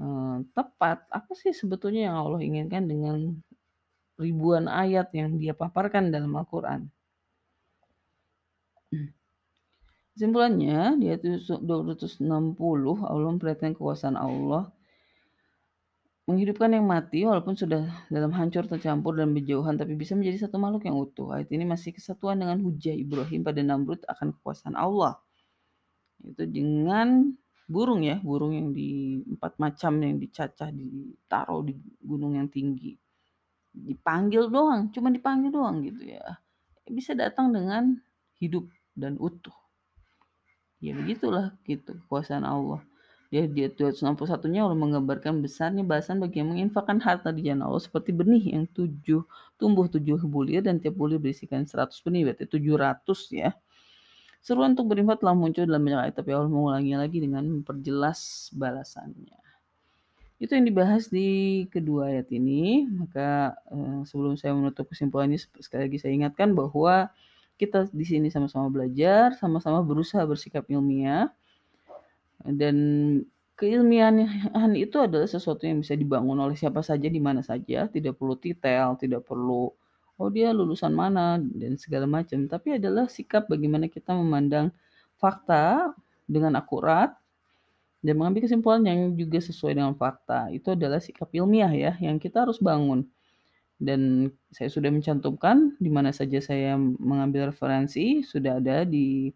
uh, 0.00 0.40
tepat. 0.56 1.04
Apa 1.12 1.36
sih 1.36 1.52
sebetulnya 1.52 2.08
yang 2.08 2.16
Allah 2.16 2.40
inginkan 2.40 2.88
dengan 2.88 3.36
ribuan 4.16 4.72
ayat 4.72 5.12
yang 5.12 5.36
dia 5.36 5.52
paparkan 5.52 6.08
dalam 6.08 6.32
Al-Quran. 6.32 6.88
Kesimpulannya, 10.16 10.96
di 10.98 11.12
ayat 11.12 11.22
260 11.22 12.24
Allah 13.04 13.28
memperlihatkan 13.36 13.76
kekuasaan 13.76 14.16
Allah 14.16 14.72
menghidupkan 16.28 16.68
yang 16.76 16.84
mati 16.84 17.24
walaupun 17.24 17.56
sudah 17.56 17.88
dalam 18.12 18.28
hancur 18.36 18.68
tercampur 18.68 19.16
dan 19.16 19.32
berjauhan 19.32 19.80
tapi 19.80 19.96
bisa 19.96 20.12
menjadi 20.12 20.44
satu 20.44 20.60
makhluk 20.60 20.84
yang 20.84 21.00
utuh. 21.00 21.32
Ayat 21.32 21.48
ini 21.48 21.64
masih 21.64 21.96
kesatuan 21.96 22.36
dengan 22.36 22.60
hujah 22.60 22.92
Ibrahim 22.92 23.40
pada 23.40 23.64
Namrud 23.64 24.04
akan 24.04 24.36
kekuasaan 24.36 24.76
Allah. 24.76 25.16
Itu 26.20 26.44
dengan 26.44 27.32
burung 27.64 28.04
ya, 28.04 28.20
burung 28.20 28.52
yang 28.52 28.76
di 28.76 29.24
empat 29.24 29.56
macam 29.56 30.04
yang 30.04 30.20
dicacah 30.20 30.68
ditaruh 30.68 31.64
di 31.64 31.72
gunung 32.04 32.36
yang 32.36 32.52
tinggi 32.52 32.92
dipanggil 33.84 34.50
doang, 34.50 34.90
cuma 34.90 35.12
dipanggil 35.12 35.54
doang 35.54 35.84
gitu 35.84 36.02
ya. 36.02 36.40
Bisa 36.88 37.12
datang 37.12 37.52
dengan 37.52 38.00
hidup 38.40 38.66
dan 38.96 39.20
utuh. 39.20 39.54
Ya 40.78 40.94
begitulah 40.94 41.54
gitu 41.66 41.98
kekuasaan 42.06 42.46
Allah. 42.46 42.82
Dia 43.28 43.44
di 43.44 43.60
ayat 43.60 43.76
261-nya 43.76 44.64
Allah 44.64 44.78
menggambarkan 44.80 45.44
besarnya 45.44 45.84
bahasan 45.84 46.16
bagi 46.16 46.40
yang 46.40 46.48
menginfakkan 46.48 46.96
harta 46.96 47.28
di 47.28 47.44
jalan 47.44 47.68
Allah 47.68 47.84
seperti 47.84 48.16
benih 48.16 48.56
yang 48.56 48.64
tujuh 48.72 49.20
tumbuh 49.60 49.84
tujuh 49.84 50.16
bulir 50.24 50.64
dan 50.64 50.80
tiap 50.80 50.96
bulir 50.96 51.20
berisikan 51.20 51.68
100 51.68 51.92
benih 52.08 52.32
berarti 52.32 52.48
700 52.48 53.04
ya. 53.36 53.52
Seruan 54.40 54.72
untuk 54.72 54.96
berinfak 54.96 55.20
telah 55.20 55.36
muncul 55.36 55.68
dalam 55.68 55.84
banyak 55.84 56.08
ayat 56.08 56.16
tapi 56.16 56.32
Allah 56.32 56.48
mengulanginya 56.48 57.04
lagi 57.04 57.20
dengan 57.20 57.44
memperjelas 57.44 58.48
balasannya. 58.56 59.36
Itu 60.40 60.56
yang 60.56 60.64
dibahas 60.64 61.12
di 61.12 61.66
kedua 61.68 62.08
ayat 62.08 62.32
ini. 62.32 62.88
Maka 62.88 63.60
eh, 63.68 64.00
sebelum 64.08 64.40
saya 64.40 64.56
menutup 64.56 64.88
kesimpulan 64.88 65.28
ini 65.28 65.36
sekali 65.36 65.84
lagi 65.84 66.00
saya 66.00 66.16
ingatkan 66.16 66.56
bahwa 66.56 67.12
kita 67.60 67.92
di 67.92 68.08
sini 68.08 68.32
sama-sama 68.32 68.72
belajar, 68.72 69.36
sama-sama 69.36 69.84
berusaha 69.84 70.24
bersikap 70.24 70.64
ilmiah 70.72 71.28
dan 72.44 72.76
keilmiahan 73.58 74.72
itu 74.78 74.96
adalah 75.02 75.26
sesuatu 75.26 75.66
yang 75.66 75.82
bisa 75.82 75.98
dibangun 75.98 76.38
oleh 76.38 76.54
siapa 76.54 76.78
saja 76.84 77.10
di 77.10 77.18
mana 77.18 77.42
saja, 77.42 77.90
tidak 77.90 78.14
perlu 78.14 78.38
detail, 78.38 78.94
tidak 78.94 79.26
perlu 79.26 79.74
oh 80.18 80.28
dia 80.34 80.50
lulusan 80.50 80.90
mana 80.90 81.38
dan 81.38 81.78
segala 81.78 82.06
macam, 82.06 82.50
tapi 82.50 82.74
adalah 82.78 83.06
sikap 83.06 83.46
bagaimana 83.46 83.86
kita 83.86 84.14
memandang 84.18 84.74
fakta 85.18 85.94
dengan 86.26 86.58
akurat 86.58 87.14
dan 88.02 88.14
mengambil 88.18 88.46
kesimpulan 88.46 88.82
yang 88.86 89.14
juga 89.14 89.38
sesuai 89.42 89.78
dengan 89.78 89.94
fakta. 89.94 90.50
Itu 90.54 90.74
adalah 90.74 91.02
sikap 91.02 91.30
ilmiah 91.34 91.70
ya 91.70 91.92
yang 91.98 92.18
kita 92.18 92.46
harus 92.46 92.58
bangun. 92.62 93.06
Dan 93.78 94.30
saya 94.50 94.66
sudah 94.66 94.90
mencantumkan 94.90 95.78
di 95.78 95.86
mana 95.86 96.10
saja 96.10 96.42
saya 96.42 96.74
mengambil 96.78 97.54
referensi 97.54 98.26
sudah 98.26 98.58
ada 98.58 98.82
di 98.82 99.30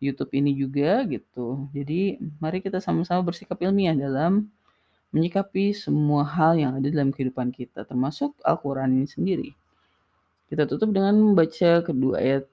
YouTube 0.00 0.32
ini 0.32 0.56
juga 0.56 1.04
gitu. 1.04 1.68
Jadi 1.76 2.16
mari 2.40 2.64
kita 2.64 2.80
sama-sama 2.80 3.20
bersikap 3.20 3.60
ilmiah 3.60 3.92
dalam 3.92 4.48
menyikapi 5.12 5.76
semua 5.76 6.24
hal 6.24 6.56
yang 6.56 6.72
ada 6.78 6.88
dalam 6.88 7.12
kehidupan 7.12 7.52
kita 7.52 7.84
termasuk 7.84 8.32
Al-Qur'an 8.46 8.90
ini 8.94 9.06
sendiri. 9.06 9.50
Kita 10.48 10.66
tutup 10.66 10.90
dengan 10.90 11.14
membaca 11.14 11.84
kedua 11.84 12.18
ayat 12.18 12.44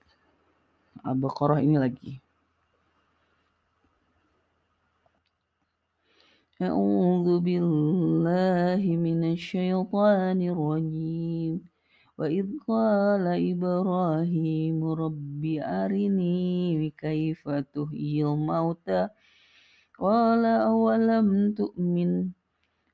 Al-Baqarah 1.01 1.63
ini 1.63 1.77
lagi. 1.79 2.13
أعوذ 6.57 7.45
بالله 7.45 8.81
من 8.81 9.21
الشيطان 9.37 10.41
الرجيم 10.41 11.53
وإذ 12.18 12.46
قال 12.68 13.26
إبراهيم 13.52 14.84
رب 14.84 15.42
أرني 15.58 16.90
كيف 16.98 17.48
تحيي 17.48 18.24
الموتى 18.24 19.08
قال 19.98 20.44
أولم 20.44 21.54
تؤمن 21.54 22.30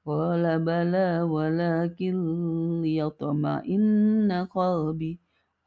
قال 0.06 0.58
بلى 0.64 1.22
ولكن 1.22 2.16
ليطمئن 2.82 4.46
قلبي 4.54 5.20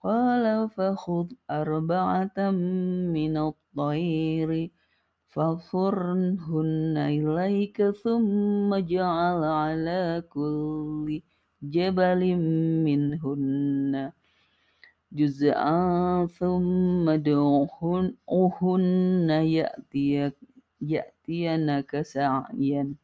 قال 0.04 0.70
فخذ 0.70 1.28
أربعة 1.52 2.52
من 3.14 3.38
الطير 3.38 4.72
فصرهن 5.30 6.98
إليك 6.98 7.90
ثم 7.90 8.74
اجعل 8.74 9.44
على 9.44 10.24
كل 10.30 11.22
jabalin 11.62 12.42
minhunna 12.82 14.10
juz'an 15.14 16.26
thumma 16.32 17.22
du'uhunna 17.22 19.46
ya'tiyak 19.46 20.34
ya'tiyanaka 20.82 22.02
sa'yan 22.02 22.98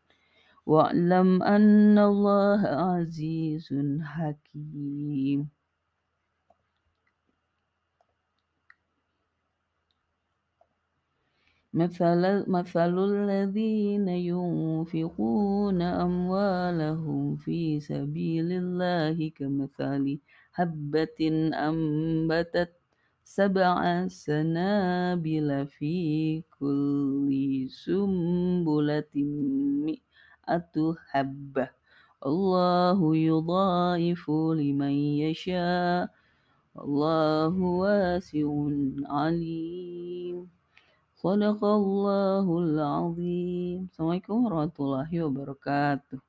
wa'lam 0.65 1.46
anna 1.46 2.10
Allah 2.10 2.62
azizun 2.98 4.02
hakim 4.02 5.46
مثل, 11.73 12.43
مثل 12.47 12.95
الذين 12.99 14.08
ينفقون 14.08 15.82
أموالهم 15.82 17.36
في 17.38 17.80
سبيل 17.80 18.51
الله 18.51 19.30
كمثل 19.30 20.19
حبة 20.53 21.19
أنبتت 21.53 22.71
سبع 23.23 24.08
سنابل 24.08 25.67
في 25.67 26.41
كل 26.60 27.30
سنبلة 27.69 29.13
مئة 29.86 30.95
حبة. 31.10 31.69
الله 32.25 33.15
يضاعف 33.15 34.30
لمن 34.32 34.95
يشاء. 35.21 36.10
الله 36.77 37.56
واسع 37.60 38.47
عليم. 39.10 40.57
Sadaqallahul 41.27 42.79
azim. 42.79 43.91
Assalamualaikum 43.91 44.47
warahmatullahi 44.47 45.15
wabarakatuh. 45.27 46.26